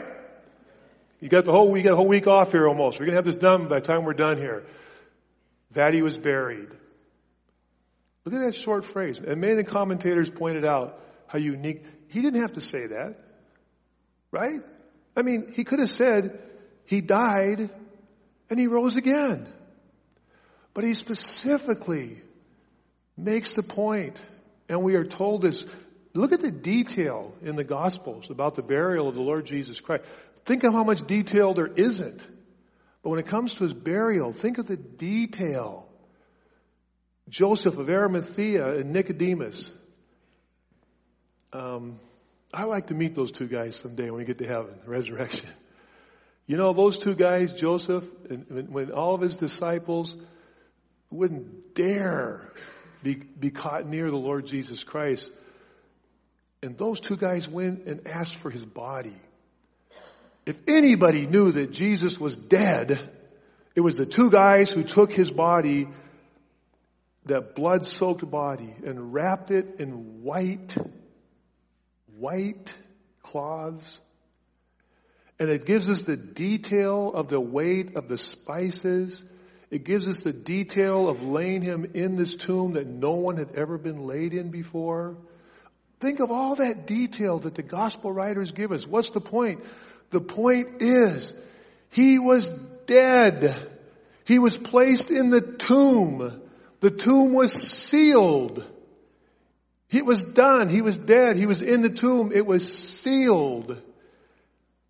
You 1.20 1.28
got 1.30 1.46
the 1.46 1.52
whole, 1.52 1.70
we 1.70 1.80
got 1.80 1.94
a 1.94 1.96
whole 1.96 2.08
week 2.08 2.26
off 2.26 2.52
here 2.52 2.68
almost. 2.68 3.00
We're 3.00 3.06
to 3.06 3.14
have 3.14 3.24
this 3.24 3.36
done 3.36 3.68
by 3.68 3.76
the 3.76 3.86
time 3.86 4.04
we're 4.04 4.12
done 4.12 4.36
here. 4.36 4.66
That 5.70 5.94
he 5.94 6.02
was 6.02 6.18
buried. 6.18 6.68
Look 8.24 8.34
at 8.34 8.40
that 8.40 8.54
short 8.54 8.84
phrase. 8.84 9.18
And 9.18 9.40
many 9.40 9.52
of 9.52 9.56
the 9.56 9.64
commentators 9.64 10.28
pointed 10.28 10.66
out 10.66 11.00
how 11.28 11.38
unique, 11.38 11.82
he 12.08 12.20
didn't 12.20 12.42
have 12.42 12.52
to 12.52 12.60
say 12.60 12.88
that. 12.88 13.16
Right? 14.30 14.60
I 15.16 15.22
mean, 15.22 15.52
he 15.54 15.64
could 15.64 15.78
have 15.78 15.90
said, 15.90 16.50
he 16.84 17.00
died 17.00 17.70
and 18.50 18.60
he 18.60 18.66
rose 18.66 18.96
again. 18.96 19.46
But 20.74 20.84
he 20.84 20.92
specifically 20.92 22.20
makes 23.16 23.54
the 23.54 23.62
point, 23.62 24.18
and 24.72 24.82
we 24.82 24.94
are 24.94 25.04
told 25.04 25.42
this. 25.42 25.66
Look 26.14 26.32
at 26.32 26.40
the 26.40 26.50
detail 26.50 27.34
in 27.42 27.56
the 27.56 27.64
Gospels 27.64 28.30
about 28.30 28.54
the 28.54 28.62
burial 28.62 29.08
of 29.08 29.14
the 29.14 29.20
Lord 29.20 29.44
Jesus 29.44 29.80
Christ. 29.80 30.04
Think 30.44 30.64
of 30.64 30.72
how 30.72 30.82
much 30.82 31.06
detail 31.06 31.52
there 31.52 31.66
isn't. 31.66 32.26
But 33.02 33.10
when 33.10 33.18
it 33.18 33.26
comes 33.26 33.52
to 33.54 33.64
his 33.64 33.74
burial, 33.74 34.32
think 34.32 34.58
of 34.58 34.66
the 34.66 34.76
detail. 34.76 35.86
Joseph 37.28 37.76
of 37.76 37.88
Arimathea 37.88 38.76
and 38.76 38.92
Nicodemus. 38.92 39.72
Um, 41.52 41.98
I 42.52 42.64
like 42.64 42.86
to 42.86 42.94
meet 42.94 43.14
those 43.14 43.30
two 43.30 43.46
guys 43.46 43.76
someday 43.76 44.10
when 44.10 44.20
we 44.20 44.24
get 44.24 44.38
to 44.38 44.46
heaven, 44.46 44.74
resurrection. 44.86 45.48
You 46.44 46.56
know, 46.56 46.72
those 46.72 46.98
two 46.98 47.14
guys, 47.14 47.52
Joseph, 47.52 48.04
and 48.28 48.68
when 48.68 48.90
all 48.90 49.14
of 49.14 49.20
his 49.20 49.36
disciples 49.36 50.16
wouldn't 51.08 51.72
dare 51.72 52.50
be, 53.02 53.14
be 53.14 53.50
caught 53.50 53.86
near 53.86 54.10
the 54.10 54.16
Lord 54.16 54.46
Jesus 54.46 54.84
Christ. 54.84 55.30
And 56.62 56.78
those 56.78 57.00
two 57.00 57.16
guys 57.16 57.48
went 57.48 57.86
and 57.86 58.06
asked 58.06 58.36
for 58.36 58.50
his 58.50 58.64
body. 58.64 59.16
If 60.46 60.58
anybody 60.66 61.26
knew 61.26 61.52
that 61.52 61.72
Jesus 61.72 62.18
was 62.18 62.34
dead, 62.34 63.10
it 63.74 63.80
was 63.80 63.96
the 63.96 64.06
two 64.06 64.30
guys 64.30 64.70
who 64.70 64.82
took 64.82 65.12
his 65.12 65.30
body, 65.30 65.88
that 67.26 67.54
blood 67.54 67.86
soaked 67.86 68.28
body, 68.28 68.74
and 68.84 69.12
wrapped 69.12 69.50
it 69.50 69.76
in 69.78 70.22
white, 70.22 70.74
white 72.16 72.72
cloths. 73.22 74.00
And 75.38 75.50
it 75.50 75.66
gives 75.66 75.90
us 75.90 76.02
the 76.04 76.16
detail 76.16 77.12
of 77.14 77.28
the 77.28 77.40
weight 77.40 77.96
of 77.96 78.06
the 78.06 78.18
spices 78.18 79.24
it 79.72 79.84
gives 79.84 80.06
us 80.06 80.20
the 80.20 80.34
detail 80.34 81.08
of 81.08 81.22
laying 81.22 81.62
him 81.62 81.92
in 81.94 82.14
this 82.14 82.36
tomb 82.36 82.74
that 82.74 82.86
no 82.86 83.12
one 83.12 83.38
had 83.38 83.54
ever 83.54 83.78
been 83.78 84.06
laid 84.06 84.34
in 84.34 84.50
before. 84.50 85.16
Think 85.98 86.20
of 86.20 86.30
all 86.30 86.56
that 86.56 86.86
detail 86.86 87.38
that 87.38 87.54
the 87.54 87.62
gospel 87.62 88.12
writers 88.12 88.52
give 88.52 88.70
us. 88.70 88.86
What's 88.86 89.08
the 89.08 89.22
point? 89.22 89.64
The 90.10 90.20
point 90.20 90.82
is, 90.82 91.32
he 91.88 92.18
was 92.18 92.50
dead. 92.84 93.70
He 94.26 94.38
was 94.38 94.54
placed 94.54 95.10
in 95.10 95.30
the 95.30 95.40
tomb. 95.40 96.42
The 96.80 96.90
tomb 96.90 97.32
was 97.32 97.52
sealed. 97.52 98.62
He 99.88 100.02
was 100.02 100.22
done. 100.22 100.68
He 100.68 100.82
was 100.82 100.98
dead. 100.98 101.36
He 101.38 101.46
was 101.46 101.62
in 101.62 101.80
the 101.80 101.88
tomb. 101.88 102.30
It 102.34 102.44
was 102.44 102.70
sealed. 102.70 103.80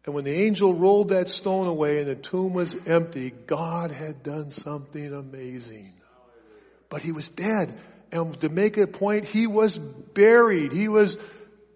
And 0.05 0.15
when 0.15 0.25
the 0.25 0.35
angel 0.35 0.75
rolled 0.75 1.11
that 1.11 1.29
stone 1.29 1.69
away 1.69 2.01
and 2.01 2.09
the 2.09 2.17
tomb 2.17 2.55
was 2.55 2.75
empty, 2.87 3.31
God 3.31 3.91
had 3.91 4.23
done 4.23 4.51
something 4.51 5.12
amazing. 5.12 5.93
But 6.88 7.03
he 7.03 7.12
was 7.12 7.29
dead. 7.29 7.79
And 8.11 8.38
to 8.41 8.49
make 8.49 8.77
a 8.77 8.87
point, 8.87 9.27
he 9.27 9.47
was 9.47 9.79
buried. 9.79 10.73
He 10.73 10.88
was 10.88 11.17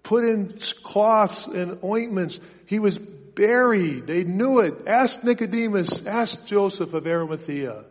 put 0.02 0.24
in 0.24 0.58
cloths 0.82 1.46
and 1.46 1.78
ointments. 1.84 2.38
He 2.66 2.80
was 2.80 2.98
buried. 2.98 4.06
They 4.08 4.24
knew 4.24 4.58
it. 4.58 4.88
Ask 4.88 5.22
Nicodemus. 5.22 6.04
Ask 6.04 6.44
Joseph 6.46 6.94
of 6.94 7.06
Arimathea. 7.06 7.84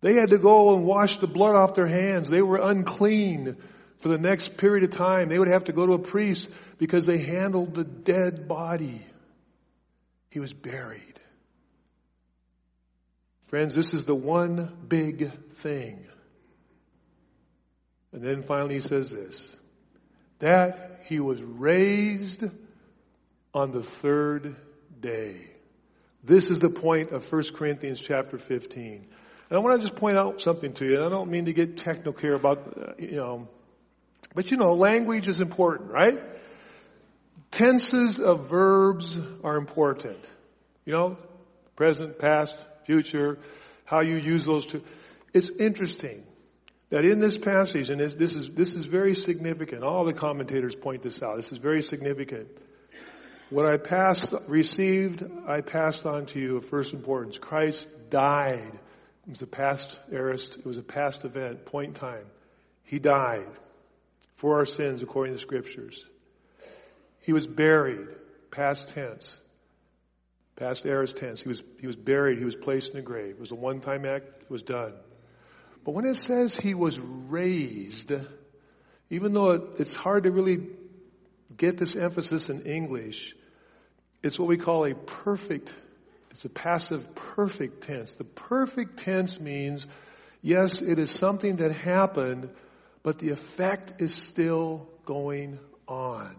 They 0.00 0.14
had 0.14 0.30
to 0.30 0.38
go 0.38 0.76
and 0.76 0.84
wash 0.84 1.18
the 1.18 1.26
blood 1.26 1.56
off 1.56 1.74
their 1.74 1.86
hands. 1.88 2.28
They 2.28 2.42
were 2.42 2.58
unclean 2.58 3.56
for 3.98 4.08
the 4.08 4.18
next 4.18 4.56
period 4.56 4.84
of 4.84 4.90
time. 4.90 5.28
They 5.28 5.40
would 5.40 5.48
have 5.48 5.64
to 5.64 5.72
go 5.72 5.86
to 5.86 5.94
a 5.94 5.98
priest 5.98 6.48
because 6.78 7.06
they 7.06 7.18
handled 7.18 7.74
the 7.74 7.84
dead 7.84 8.48
body. 8.48 9.04
He 10.30 10.40
was 10.40 10.52
buried. 10.52 11.02
Friends, 13.48 13.74
this 13.74 13.92
is 13.92 14.04
the 14.04 14.14
one 14.14 14.76
big 14.88 15.32
thing. 15.56 16.04
And 18.12 18.22
then 18.22 18.42
finally 18.42 18.74
he 18.74 18.80
says 18.80 19.10
this, 19.10 19.56
that 20.38 21.02
he 21.06 21.20
was 21.20 21.42
raised 21.42 22.44
on 23.54 23.70
the 23.70 23.82
third 23.82 24.56
day. 25.00 25.36
This 26.22 26.50
is 26.50 26.58
the 26.58 26.70
point 26.70 27.10
of 27.12 27.30
1 27.30 27.44
Corinthians 27.54 28.00
chapter 28.00 28.38
15. 28.38 29.06
And 29.50 29.56
I 29.56 29.60
want 29.60 29.80
to 29.80 29.86
just 29.86 29.98
point 29.98 30.18
out 30.18 30.40
something 30.40 30.74
to 30.74 30.84
you. 30.84 31.04
I 31.04 31.08
don't 31.08 31.30
mean 31.30 31.46
to 31.46 31.52
get 31.52 31.78
technical 31.78 32.12
here 32.12 32.34
about, 32.34 32.76
uh, 32.76 32.92
you 32.98 33.16
know, 33.16 33.48
but 34.34 34.50
you 34.50 34.58
know, 34.58 34.72
language 34.72 35.26
is 35.26 35.40
important, 35.40 35.90
right? 35.90 36.20
Tenses 37.50 38.18
of 38.18 38.48
verbs 38.48 39.20
are 39.42 39.56
important. 39.56 40.18
You 40.84 40.92
know, 40.92 41.18
present, 41.76 42.18
past, 42.18 42.56
future, 42.84 43.38
how 43.84 44.00
you 44.00 44.16
use 44.16 44.44
those 44.44 44.66
two. 44.66 44.82
It's 45.32 45.50
interesting 45.50 46.24
that 46.90 47.04
in 47.04 47.20
this 47.20 47.36
passage, 47.36 47.90
and 47.90 48.00
this, 48.00 48.34
is, 48.34 48.50
this 48.50 48.74
is 48.74 48.86
very 48.86 49.14
significant, 49.14 49.82
all 49.82 50.04
the 50.04 50.12
commentators 50.12 50.74
point 50.74 51.02
this 51.02 51.22
out, 51.22 51.36
this 51.36 51.52
is 51.52 51.58
very 51.58 51.82
significant. 51.82 52.48
What 53.50 53.66
I 53.66 53.76
passed, 53.78 54.34
received, 54.46 55.24
I 55.46 55.60
passed 55.62 56.04
on 56.04 56.26
to 56.26 56.40
you 56.40 56.56
of 56.58 56.68
first 56.68 56.92
importance. 56.92 57.38
Christ 57.38 57.86
died. 58.10 58.72
It 59.26 59.30
was 59.30 59.42
a 59.42 59.46
past 59.46 59.98
aorist, 60.12 60.58
it 60.58 60.66
was 60.66 60.78
a 60.78 60.82
past 60.82 61.24
event, 61.24 61.66
point 61.66 61.88
in 61.88 61.94
time. 61.94 62.24
He 62.84 62.98
died 62.98 63.46
for 64.36 64.58
our 64.58 64.64
sins 64.64 65.02
according 65.02 65.34
to 65.34 65.36
the 65.36 65.42
scriptures. 65.42 66.06
He 67.28 67.34
was 67.34 67.46
buried, 67.46 68.08
past 68.50 68.88
tense. 68.88 69.36
Past 70.56 70.86
aorist 70.86 71.18
tense. 71.18 71.42
He 71.42 71.48
was, 71.48 71.62
he 71.78 71.86
was 71.86 71.94
buried. 71.94 72.38
He 72.38 72.46
was 72.46 72.56
placed 72.56 72.92
in 72.92 73.00
a 73.00 73.02
grave. 73.02 73.34
It 73.34 73.38
was 73.38 73.50
a 73.50 73.54
one-time 73.54 74.06
act. 74.06 74.28
It 74.40 74.50
was 74.50 74.62
done. 74.62 74.94
But 75.84 75.92
when 75.92 76.06
it 76.06 76.16
says 76.16 76.56
he 76.56 76.72
was 76.72 76.98
raised, 76.98 78.12
even 79.10 79.34
though 79.34 79.50
it, 79.50 79.62
it's 79.78 79.92
hard 79.92 80.24
to 80.24 80.30
really 80.30 80.68
get 81.54 81.76
this 81.76 81.96
emphasis 81.96 82.48
in 82.48 82.62
English, 82.62 83.36
it's 84.22 84.38
what 84.38 84.48
we 84.48 84.56
call 84.56 84.86
a 84.86 84.94
perfect, 84.94 85.70
it's 86.30 86.46
a 86.46 86.48
passive 86.48 87.14
perfect 87.14 87.86
tense. 87.86 88.12
The 88.12 88.24
perfect 88.24 89.00
tense 89.00 89.38
means, 89.38 89.86
yes, 90.40 90.80
it 90.80 90.98
is 90.98 91.10
something 91.10 91.56
that 91.56 91.72
happened, 91.72 92.48
but 93.02 93.18
the 93.18 93.32
effect 93.32 94.00
is 94.00 94.14
still 94.14 94.88
going 95.04 95.58
on. 95.86 96.34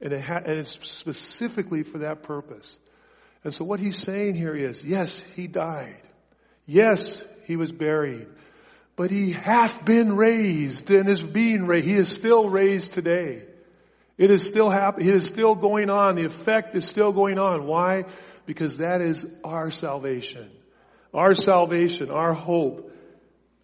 And, 0.00 0.12
it 0.12 0.22
ha- 0.22 0.42
and 0.44 0.58
it's 0.58 0.78
specifically 0.88 1.82
for 1.82 1.98
that 1.98 2.22
purpose. 2.22 2.78
And 3.44 3.54
so 3.54 3.64
what 3.64 3.80
he's 3.80 3.98
saying 3.98 4.34
here 4.34 4.54
is, 4.54 4.82
yes, 4.82 5.22
he 5.34 5.46
died. 5.46 6.00
Yes, 6.66 7.22
he 7.44 7.56
was 7.56 7.72
buried. 7.72 8.26
But 8.96 9.10
he 9.10 9.32
hath 9.32 9.84
been 9.84 10.16
raised 10.16 10.90
and 10.90 11.08
is 11.08 11.22
being 11.22 11.66
raised. 11.66 11.86
He 11.86 11.94
is 11.94 12.08
still 12.08 12.50
raised 12.50 12.92
today. 12.92 13.44
It 14.18 14.30
is 14.30 14.44
still 14.44 14.68
happening. 14.68 15.08
It 15.08 15.14
is 15.14 15.26
still 15.26 15.54
going 15.54 15.88
on. 15.88 16.16
The 16.16 16.26
effect 16.26 16.76
is 16.76 16.84
still 16.84 17.12
going 17.12 17.38
on. 17.38 17.66
Why? 17.66 18.04
Because 18.44 18.76
that 18.76 19.00
is 19.00 19.24
our 19.42 19.70
salvation. 19.70 20.50
Our 21.14 21.34
salvation, 21.34 22.10
our 22.10 22.34
hope, 22.34 22.92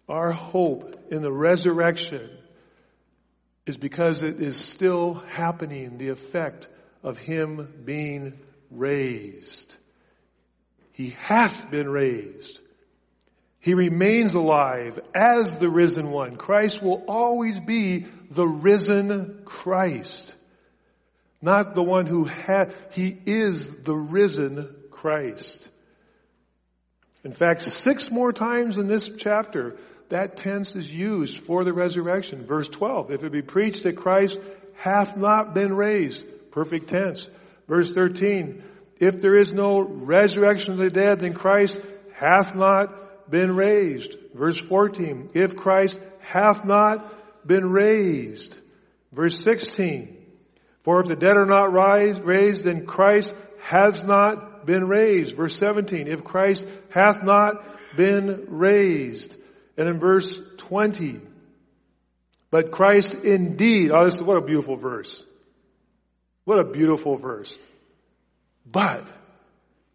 our 0.09 0.31
hope 0.31 1.11
in 1.11 1.21
the 1.21 1.31
resurrection 1.31 2.36
is 3.67 3.77
because 3.77 4.23
it 4.23 4.41
is 4.41 4.55
still 4.55 5.15
happening, 5.27 5.97
the 5.97 6.09
effect 6.09 6.67
of 7.03 7.17
Him 7.17 7.81
being 7.83 8.39
raised. 8.71 9.75
He 10.93 11.09
hath 11.09 11.69
been 11.69 11.89
raised. 11.89 12.59
He 13.59 13.73
remains 13.73 14.33
alive 14.33 14.99
as 15.13 15.59
the 15.59 15.69
risen 15.69 16.09
one. 16.09 16.37
Christ 16.37 16.81
will 16.81 17.03
always 17.07 17.59
be 17.59 18.07
the 18.31 18.47
risen 18.47 19.41
Christ. 19.43 20.33
Not 21.41 21.75
the 21.75 21.83
one 21.83 22.05
who 22.05 22.23
had, 22.23 22.73
he 22.91 23.15
is 23.25 23.67
the 23.67 23.95
risen 23.95 24.73
Christ. 24.89 25.67
In 27.25 27.33
fact, 27.33 27.61
six 27.61 28.09
more 28.09 28.31
times 28.31 28.77
in 28.77 28.87
this 28.87 29.09
chapter, 29.17 29.75
that 30.09 30.37
tense 30.37 30.75
is 30.75 30.91
used 30.91 31.39
for 31.39 31.63
the 31.63 31.73
resurrection. 31.73 32.45
Verse 32.45 32.69
12, 32.69 33.11
if 33.11 33.23
it 33.23 33.31
be 33.31 33.41
preached 33.41 33.83
that 33.83 33.97
Christ 33.97 34.37
hath 34.75 35.17
not 35.17 35.53
been 35.53 35.73
raised. 35.73 36.25
Perfect 36.51 36.89
tense. 36.89 37.27
Verse 37.67 37.91
13, 37.91 38.63
if 38.99 39.19
there 39.21 39.37
is 39.37 39.51
no 39.51 39.81
resurrection 39.81 40.73
of 40.73 40.79
the 40.79 40.89
dead, 40.89 41.19
then 41.19 41.33
Christ 41.33 41.79
hath 42.13 42.55
not 42.55 43.29
been 43.29 43.55
raised. 43.55 44.15
Verse 44.33 44.57
14, 44.57 45.31
if 45.33 45.55
Christ 45.55 45.99
hath 46.19 46.63
not 46.63 47.47
been 47.47 47.69
raised. 47.69 48.55
Verse 49.11 49.39
16, 49.43 50.15
for 50.83 51.01
if 51.01 51.07
the 51.07 51.15
dead 51.15 51.37
are 51.37 51.45
not 51.45 51.73
rise, 51.73 52.19
raised, 52.19 52.63
then 52.63 52.85
Christ 52.85 53.35
has 53.59 54.03
not 54.03 54.65
been 54.65 54.87
raised. 54.87 55.35
Verse 55.35 55.57
17, 55.57 56.07
if 56.07 56.23
Christ 56.23 56.65
hath 56.89 57.23
not 57.23 57.65
been 57.97 58.45
raised. 58.47 59.35
And 59.77 59.87
in 59.87 59.99
verse 59.99 60.39
20, 60.57 61.21
but 62.49 62.71
Christ 62.71 63.13
indeed, 63.13 63.91
oh, 63.91 64.05
this, 64.05 64.21
what 64.21 64.37
a 64.37 64.41
beautiful 64.41 64.75
verse. 64.75 65.23
What 66.45 66.59
a 66.59 66.63
beautiful 66.63 67.17
verse. 67.17 67.55
But 68.65 69.05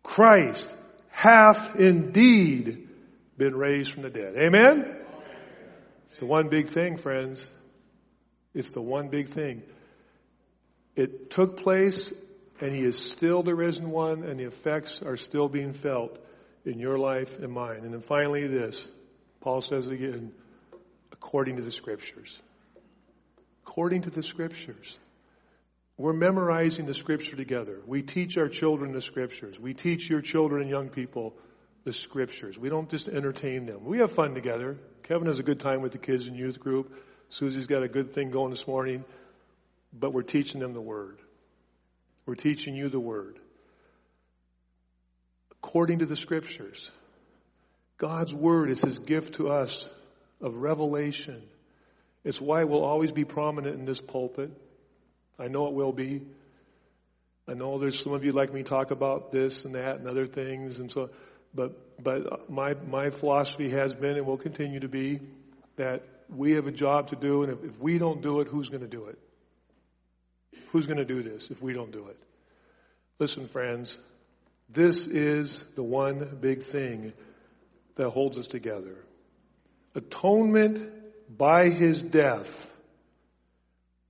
Christ 0.02 0.72
hath 1.08 1.76
indeed 1.76 2.88
been 3.36 3.56
raised 3.56 3.92
from 3.92 4.02
the 4.02 4.10
dead. 4.10 4.34
Amen? 4.36 4.96
It's 6.08 6.18
the 6.18 6.26
one 6.26 6.48
big 6.48 6.68
thing, 6.68 6.98
friends. 6.98 7.48
It's 8.54 8.72
the 8.72 8.82
one 8.82 9.08
big 9.08 9.30
thing. 9.30 9.62
It 10.94 11.30
took 11.30 11.56
place 11.62 12.12
and 12.60 12.74
he 12.74 12.84
is 12.84 12.98
still 12.98 13.42
the 13.42 13.54
risen 13.54 13.90
one 13.90 14.22
and 14.24 14.38
the 14.38 14.44
effects 14.44 15.00
are 15.02 15.16
still 15.16 15.48
being 15.48 15.72
felt 15.72 16.18
in 16.64 16.78
your 16.78 16.98
life 16.98 17.38
and 17.38 17.50
mine. 17.50 17.80
And 17.84 17.94
then 17.94 18.02
finally 18.02 18.46
this. 18.46 18.86
Paul 19.42 19.60
says 19.60 19.88
again, 19.88 20.32
according 21.10 21.56
to 21.56 21.62
the 21.62 21.72
scriptures. 21.72 22.38
According 23.66 24.02
to 24.02 24.10
the 24.10 24.22
scriptures. 24.22 24.96
We're 25.98 26.12
memorizing 26.12 26.86
the 26.86 26.94
scripture 26.94 27.36
together. 27.36 27.80
We 27.86 28.02
teach 28.02 28.38
our 28.38 28.48
children 28.48 28.92
the 28.92 29.00
scriptures. 29.00 29.58
We 29.58 29.74
teach 29.74 30.08
your 30.08 30.20
children 30.20 30.62
and 30.62 30.70
young 30.70 30.88
people 30.88 31.34
the 31.84 31.92
scriptures. 31.92 32.56
We 32.56 32.68
don't 32.68 32.88
just 32.88 33.08
entertain 33.08 33.66
them. 33.66 33.84
We 33.84 33.98
have 33.98 34.12
fun 34.12 34.34
together. 34.34 34.78
Kevin 35.02 35.26
has 35.26 35.40
a 35.40 35.42
good 35.42 35.58
time 35.58 35.82
with 35.82 35.92
the 35.92 35.98
kids 35.98 36.28
in 36.28 36.34
youth 36.34 36.60
group. 36.60 36.92
Susie's 37.28 37.66
got 37.66 37.82
a 37.82 37.88
good 37.88 38.12
thing 38.12 38.30
going 38.30 38.50
this 38.50 38.66
morning. 38.66 39.04
But 39.92 40.12
we're 40.12 40.22
teaching 40.22 40.60
them 40.60 40.72
the 40.72 40.80
word. 40.80 41.18
We're 42.26 42.36
teaching 42.36 42.76
you 42.76 42.88
the 42.88 43.00
word. 43.00 43.38
According 45.50 45.98
to 45.98 46.06
the 46.06 46.16
scriptures. 46.16 46.90
God's 48.02 48.34
word 48.34 48.68
is 48.68 48.80
his 48.80 48.98
gift 48.98 49.34
to 49.34 49.52
us 49.52 49.88
of 50.40 50.56
revelation. 50.56 51.40
It's 52.24 52.40
why 52.40 52.62
it 52.62 52.68
will 52.68 52.82
always 52.84 53.12
be 53.12 53.24
prominent 53.24 53.78
in 53.78 53.84
this 53.84 54.00
pulpit. 54.00 54.50
I 55.38 55.46
know 55.46 55.68
it 55.68 55.72
will 55.72 55.92
be. 55.92 56.20
I 57.46 57.54
know 57.54 57.78
there's 57.78 58.02
some 58.02 58.12
of 58.12 58.24
you 58.24 58.32
like 58.32 58.52
me 58.52 58.64
talk 58.64 58.90
about 58.90 59.30
this 59.30 59.64
and 59.64 59.76
that 59.76 60.00
and 60.00 60.08
other 60.08 60.26
things 60.26 60.80
and 60.80 60.90
so 60.90 61.10
but 61.54 62.02
but 62.02 62.50
my 62.50 62.74
my 62.74 63.10
philosophy 63.10 63.68
has 63.70 63.94
been 63.94 64.16
and 64.16 64.26
will 64.26 64.36
continue 64.36 64.80
to 64.80 64.88
be 64.88 65.20
that 65.76 66.02
we 66.28 66.52
have 66.52 66.66
a 66.66 66.72
job 66.72 67.08
to 67.08 67.16
do 67.16 67.44
and 67.44 67.52
if, 67.52 67.62
if 67.62 67.78
we 67.78 67.98
don't 67.98 68.20
do 68.20 68.40
it, 68.40 68.48
who's 68.48 68.68
going 68.68 68.82
to 68.82 68.88
do 68.88 69.06
it? 69.06 69.18
Who's 70.72 70.86
going 70.86 70.98
to 70.98 71.04
do 71.04 71.22
this 71.22 71.50
if 71.50 71.62
we 71.62 71.72
don't 71.72 71.92
do 71.92 72.08
it? 72.08 72.18
Listen, 73.20 73.46
friends, 73.46 73.96
this 74.68 75.06
is 75.06 75.64
the 75.76 75.84
one 75.84 76.38
big 76.40 76.64
thing 76.64 77.12
that 77.96 78.10
holds 78.10 78.38
us 78.38 78.46
together. 78.46 78.96
Atonement 79.94 80.90
by 81.28 81.68
his 81.68 82.02
death, 82.02 82.66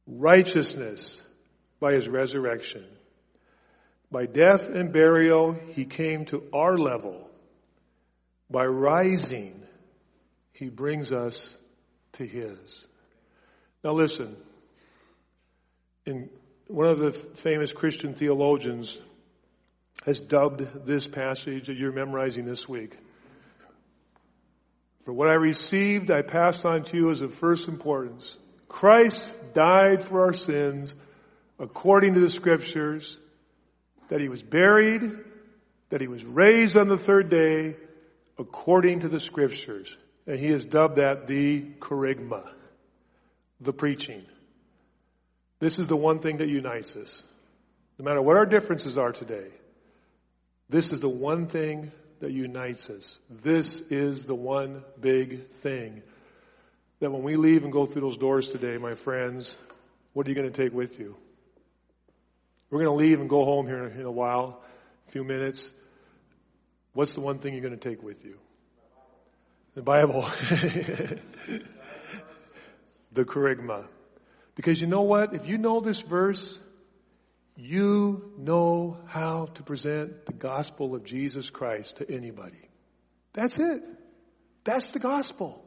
righteousness 0.06 1.20
by 1.80 1.94
his 1.94 2.08
resurrection. 2.08 2.84
By 4.10 4.26
death 4.26 4.68
and 4.68 4.92
burial, 4.92 5.52
he 5.70 5.84
came 5.84 6.26
to 6.26 6.44
our 6.52 6.76
level. 6.76 7.28
By 8.50 8.66
rising, 8.66 9.62
he 10.52 10.68
brings 10.68 11.12
us 11.12 11.56
to 12.14 12.26
his. 12.26 12.86
Now 13.82 13.92
listen, 13.92 14.36
in 16.04 16.28
one 16.68 16.88
of 16.88 16.98
the 16.98 17.12
famous 17.12 17.72
Christian 17.72 18.14
theologians 18.14 19.00
has 20.04 20.20
dubbed 20.20 20.86
this 20.86 21.08
passage 21.08 21.68
that 21.68 21.76
you're 21.76 21.92
memorizing 21.92 22.44
this 22.44 22.68
week 22.68 22.96
for 25.04 25.12
what 25.12 25.28
I 25.28 25.34
received, 25.34 26.10
I 26.10 26.22
passed 26.22 26.64
on 26.64 26.84
to 26.84 26.96
you 26.96 27.10
as 27.10 27.22
of 27.22 27.34
first 27.34 27.68
importance. 27.68 28.36
Christ 28.68 29.32
died 29.54 30.04
for 30.04 30.22
our 30.22 30.32
sins 30.32 30.94
according 31.58 32.14
to 32.14 32.20
the 32.20 32.30
scriptures, 32.30 33.18
that 34.08 34.20
he 34.20 34.28
was 34.28 34.42
buried, 34.42 35.02
that 35.90 36.00
he 36.00 36.08
was 36.08 36.24
raised 36.24 36.76
on 36.76 36.88
the 36.88 36.96
third 36.96 37.30
day 37.30 37.76
according 38.38 39.00
to 39.00 39.08
the 39.08 39.20
scriptures. 39.20 39.96
And 40.26 40.38
he 40.38 40.46
has 40.46 40.64
dubbed 40.64 40.96
that 40.96 41.26
the 41.26 41.62
kerygma, 41.80 42.48
the 43.60 43.72
preaching. 43.72 44.24
This 45.58 45.78
is 45.78 45.86
the 45.86 45.96
one 45.96 46.20
thing 46.20 46.38
that 46.38 46.48
unites 46.48 46.96
us. 46.96 47.22
No 47.98 48.04
matter 48.04 48.22
what 48.22 48.36
our 48.36 48.46
differences 48.46 48.98
are 48.98 49.12
today, 49.12 49.48
this 50.68 50.92
is 50.92 51.00
the 51.00 51.08
one 51.08 51.46
thing 51.46 51.92
that 52.22 52.30
unites 52.30 52.88
us. 52.88 53.18
This 53.28 53.80
is 53.90 54.24
the 54.24 54.35
one 54.35 54.85
big 55.00 55.50
thing 55.54 56.02
that 57.00 57.11
when 57.11 57.24
we 57.24 57.35
leave 57.35 57.64
and 57.64 57.72
go 57.72 57.85
through 57.85 58.02
those 58.02 58.16
doors 58.16 58.48
today, 58.48 58.78
my 58.78 58.94
friends, 58.94 59.58
what 60.12 60.24
are 60.24 60.30
you 60.30 60.37
going 60.37 60.50
to 60.50 60.62
take 60.62 60.72
with 60.72 61.00
you? 61.00 61.16
We're 62.70 62.85
going 62.85 62.96
to 62.96 63.04
leave 63.04 63.18
and 63.18 63.28
go 63.28 63.44
home 63.44 63.66
here 63.66 63.87
in 63.87 64.02
a 64.02 64.11
while, 64.11 64.62
a 65.08 65.11
few 65.11 65.24
minutes. 65.24 65.72
What's 66.92 67.12
the 67.14 67.20
one 67.20 67.40
thing 67.40 67.54
you're 67.54 67.62
going 67.62 67.76
to 67.76 67.88
take 67.88 68.04
with 68.04 68.24
you? 68.24 68.38
The 69.74 69.82
Bible. 69.82 70.22
the 73.12 73.24
kerygma. 73.24 73.87
Because 74.54 74.80
you 74.80 74.87
know 74.87 75.02
what? 75.02 75.35
If 75.35 75.48
you 75.48 75.58
know 75.58 75.80
this 75.80 76.00
verse, 76.00 76.56
you 77.56 78.32
know 78.38 78.96
how 79.06 79.46
to 79.46 79.62
present 79.62 80.26
the 80.26 80.32
gospel 80.32 80.94
of 80.94 81.04
Jesus 81.04 81.50
Christ 81.50 81.96
to 81.96 82.10
anybody. 82.10 82.68
That's 83.34 83.58
it. 83.58 83.82
That's 84.64 84.90
the 84.90 84.98
gospel. 84.98 85.62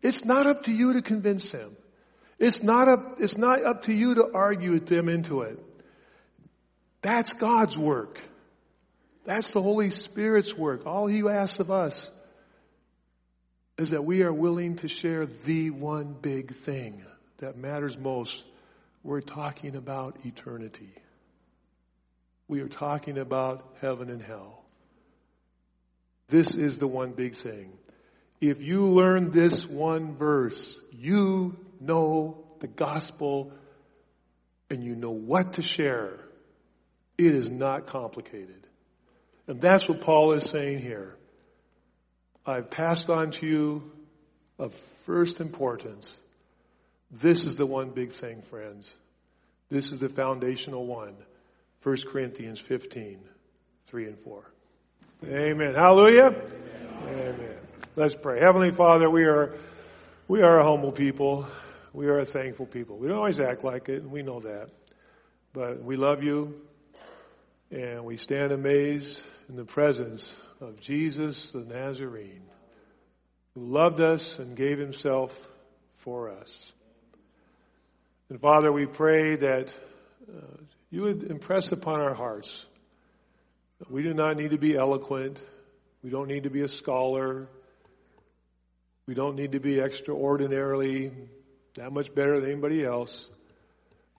It's 0.00 0.24
not 0.24 0.46
up 0.46 0.64
to 0.64 0.72
you 0.72 0.94
to 0.94 1.02
convince 1.02 1.50
them. 1.50 1.76
It's 2.38 2.62
not 2.62 2.88
up, 2.88 3.20
it's 3.20 3.36
not 3.36 3.62
up 3.64 3.82
to 3.82 3.92
you 3.92 4.16
to 4.16 4.30
argue 4.34 4.78
them 4.80 5.08
into 5.08 5.42
it. 5.42 5.58
That's 7.02 7.34
God's 7.34 7.76
work. 7.76 8.20
That's 9.24 9.50
the 9.52 9.62
Holy 9.62 9.90
Spirit's 9.90 10.56
work. 10.56 10.86
All 10.86 11.06
He 11.06 11.22
asks 11.28 11.60
of 11.60 11.70
us 11.70 12.10
is 13.78 13.90
that 13.90 14.04
we 14.04 14.22
are 14.22 14.32
willing 14.32 14.76
to 14.76 14.88
share 14.88 15.26
the 15.26 15.70
one 15.70 16.16
big 16.20 16.54
thing 16.54 17.04
that 17.38 17.56
matters 17.56 17.96
most. 17.96 18.42
We're 19.04 19.20
talking 19.20 19.76
about 19.76 20.18
eternity. 20.24 20.94
We 22.48 22.60
are 22.60 22.68
talking 22.68 23.18
about 23.18 23.64
heaven 23.80 24.10
and 24.10 24.22
hell. 24.22 24.64
This 26.28 26.54
is 26.54 26.78
the 26.78 26.86
one 26.86 27.12
big 27.12 27.36
thing. 27.36 27.72
If 28.40 28.60
you 28.60 28.86
learn 28.86 29.30
this 29.30 29.66
one 29.66 30.16
verse, 30.16 30.78
you 30.90 31.56
know 31.80 32.44
the 32.60 32.66
gospel 32.66 33.52
and 34.70 34.82
you 34.82 34.96
know 34.96 35.10
what 35.10 35.54
to 35.54 35.62
share. 35.62 36.18
It 37.18 37.34
is 37.34 37.50
not 37.50 37.86
complicated. 37.86 38.66
And 39.46 39.60
that's 39.60 39.88
what 39.88 40.00
Paul 40.00 40.32
is 40.32 40.48
saying 40.48 40.78
here. 40.78 41.14
I've 42.46 42.70
passed 42.70 43.10
on 43.10 43.30
to 43.32 43.46
you 43.46 43.92
of 44.58 44.74
first 45.04 45.40
importance. 45.40 46.18
This 47.10 47.44
is 47.44 47.56
the 47.56 47.66
one 47.66 47.90
big 47.90 48.12
thing, 48.12 48.42
friends. 48.42 48.92
This 49.68 49.92
is 49.92 49.98
the 49.98 50.08
foundational 50.08 50.86
one. 50.86 51.14
1 51.82 51.96
Corinthians 52.06 52.60
15, 52.60 53.18
3 53.86 54.06
and 54.06 54.18
4. 54.20 54.44
Amen. 55.24 55.74
Hallelujah. 55.74 56.26
Amen. 56.26 57.34
Amen. 57.34 57.56
Let's 57.96 58.14
pray. 58.14 58.38
Heavenly 58.38 58.70
Father, 58.70 59.10
we 59.10 59.24
are, 59.24 59.56
we 60.28 60.42
are 60.42 60.60
a 60.60 60.64
humble 60.64 60.92
people. 60.92 61.48
We 61.92 62.06
are 62.06 62.18
a 62.18 62.24
thankful 62.24 62.66
people. 62.66 62.98
We 62.98 63.08
don't 63.08 63.16
always 63.16 63.40
act 63.40 63.64
like 63.64 63.88
it, 63.88 64.02
and 64.02 64.12
we 64.12 64.22
know 64.22 64.38
that. 64.40 64.70
But 65.52 65.82
we 65.82 65.96
love 65.96 66.22
you, 66.22 66.54
and 67.72 68.04
we 68.04 68.16
stand 68.16 68.52
amazed 68.52 69.20
in 69.48 69.56
the 69.56 69.64
presence 69.64 70.32
of 70.60 70.78
Jesus 70.78 71.50
the 71.50 71.64
Nazarene, 71.64 72.44
who 73.56 73.66
loved 73.66 74.00
us 74.00 74.38
and 74.38 74.56
gave 74.56 74.78
himself 74.78 75.36
for 75.98 76.30
us. 76.30 76.72
And 78.30 78.40
Father, 78.40 78.70
we 78.70 78.86
pray 78.86 79.34
that 79.34 79.74
uh, 80.28 80.62
you 80.92 81.02
would 81.02 81.24
impress 81.24 81.72
upon 81.72 82.00
our 82.00 82.14
hearts. 82.14 82.66
That 83.78 83.90
we 83.90 84.02
do 84.02 84.12
not 84.12 84.36
need 84.36 84.50
to 84.50 84.58
be 84.58 84.76
eloquent. 84.76 85.40
We 86.04 86.10
don't 86.10 86.28
need 86.28 86.44
to 86.44 86.50
be 86.50 86.60
a 86.60 86.68
scholar. 86.68 87.48
We 89.06 89.14
don't 89.14 89.34
need 89.34 89.52
to 89.52 89.58
be 89.58 89.80
extraordinarily 89.80 91.10
that 91.74 91.92
much 91.92 92.14
better 92.14 92.38
than 92.38 92.50
anybody 92.50 92.84
else. 92.84 93.26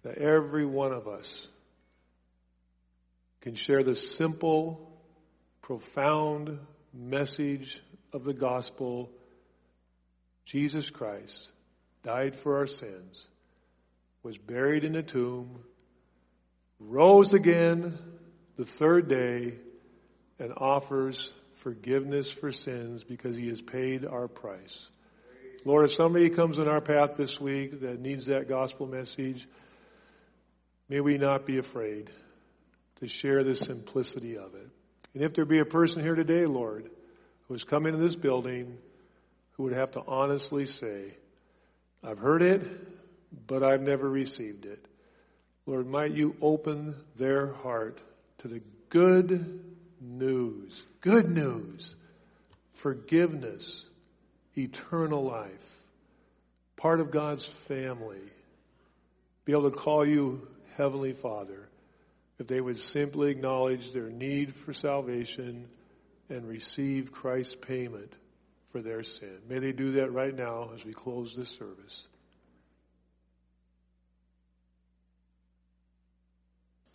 that 0.01 0.17
every 0.17 0.65
one 0.65 0.91
of 0.91 1.07
us 1.07 1.47
can 3.39 3.55
share 3.55 3.83
the 3.83 3.95
simple, 3.95 4.91
profound 5.61 6.59
message 6.93 7.81
of 8.11 8.25
the 8.25 8.33
gospel 8.33 9.09
Jesus 10.43 10.89
Christ 10.89 11.49
died 12.03 12.35
for 12.35 12.57
our 12.57 12.65
sins, 12.65 13.27
was 14.23 14.37
buried 14.37 14.83
in 14.83 14.95
a 14.97 15.03
tomb, 15.03 15.63
rose 16.87 17.33
again 17.33 17.97
the 18.57 18.65
third 18.65 19.07
day, 19.07 19.53
and 20.39 20.53
offers 20.57 21.31
forgiveness 21.55 22.29
for 22.29 22.51
sins 22.51 23.03
because 23.03 23.35
he 23.35 23.47
has 23.47 23.61
paid 23.61 24.05
our 24.05 24.27
price. 24.27 24.87
Lord, 25.65 25.85
if 25.85 25.93
somebody 25.93 26.29
comes 26.29 26.59
in 26.59 26.67
our 26.67 26.81
path 26.81 27.15
this 27.15 27.39
week 27.39 27.81
that 27.81 27.99
needs 27.99 28.25
that 28.25 28.49
gospel 28.49 28.85
message, 28.85 29.47
may 30.89 30.99
we 30.99 31.17
not 31.17 31.45
be 31.45 31.57
afraid 31.57 32.09
to 32.99 33.07
share 33.07 33.43
the 33.43 33.55
simplicity 33.55 34.37
of 34.37 34.53
it. 34.55 34.67
And 35.13 35.23
if 35.23 35.33
there 35.33 35.45
be 35.45 35.59
a 35.59 35.65
person 35.65 36.03
here 36.03 36.15
today, 36.15 36.45
Lord, 36.45 36.89
who 37.47 37.53
has 37.53 37.63
come 37.63 37.85
into 37.85 37.99
this 37.99 38.15
building 38.15 38.77
who 39.53 39.63
would 39.63 39.73
have 39.73 39.91
to 39.91 40.01
honestly 40.05 40.65
say, 40.65 41.15
I've 42.03 42.19
heard 42.19 42.41
it, 42.41 42.61
but 43.47 43.63
I've 43.63 43.81
never 43.81 44.09
received 44.09 44.65
it. 44.65 44.85
Lord, 45.65 45.87
might 45.87 46.11
you 46.11 46.35
open 46.41 46.95
their 47.15 47.53
heart 47.53 47.99
to 48.39 48.47
the 48.47 48.61
good 48.89 49.63
news, 50.01 50.83
good 51.01 51.29
news, 51.29 51.95
forgiveness, 52.73 53.85
eternal 54.57 55.23
life, 55.23 55.79
part 56.75 56.99
of 56.99 57.11
God's 57.11 57.45
family, 57.45 58.21
be 59.45 59.53
able 59.53 59.71
to 59.71 59.77
call 59.77 60.05
you 60.05 60.47
Heavenly 60.77 61.13
Father 61.13 61.69
if 62.39 62.47
they 62.47 62.59
would 62.59 62.77
simply 62.79 63.31
acknowledge 63.31 63.91
their 63.91 64.09
need 64.09 64.53
for 64.53 64.73
salvation 64.73 65.67
and 66.29 66.47
receive 66.47 67.11
Christ's 67.11 67.55
payment 67.55 68.11
for 68.71 68.81
their 68.81 69.03
sin. 69.03 69.37
May 69.47 69.59
they 69.59 69.71
do 69.71 69.93
that 69.93 70.11
right 70.11 70.35
now 70.35 70.71
as 70.73 70.83
we 70.83 70.93
close 70.93 71.35
this 71.35 71.49
service. 71.49 72.07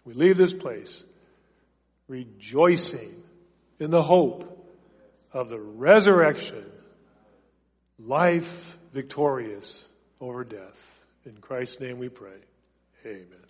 We 0.09 0.15
leave 0.15 0.39
this 0.39 0.55
place 0.55 1.05
rejoicing 2.09 3.23
in 3.79 3.91
the 3.91 4.03
hope 4.03 4.67
of 5.35 5.51
the 5.51 5.59
resurrection, 5.59 6.65
life 7.99 8.79
victorious 8.95 9.85
over 10.19 10.45
death. 10.45 10.79
In 11.27 11.37
Christ's 11.37 11.81
name 11.81 11.99
we 11.99 12.09
pray. 12.09 12.39
Amen. 13.05 13.48